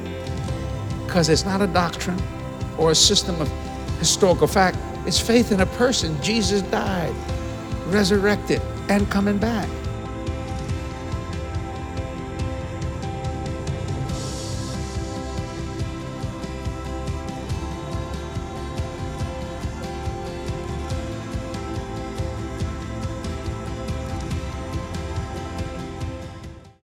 Because 1.06 1.30
it's 1.30 1.46
not 1.46 1.62
a 1.62 1.68
doctrine 1.68 2.22
or 2.78 2.92
a 2.92 2.96
system 2.96 3.40
of 3.42 3.50
historical 4.00 4.48
fact, 4.48 4.78
it's 5.06 5.20
faith 5.20 5.52
in 5.52 5.62
a 5.62 5.66
person. 5.66 6.22
Jesus 6.22 6.62
died, 6.64 7.14
resurrected, 7.88 8.62
and 8.90 9.10
coming 9.10 9.38
back. 9.38 9.68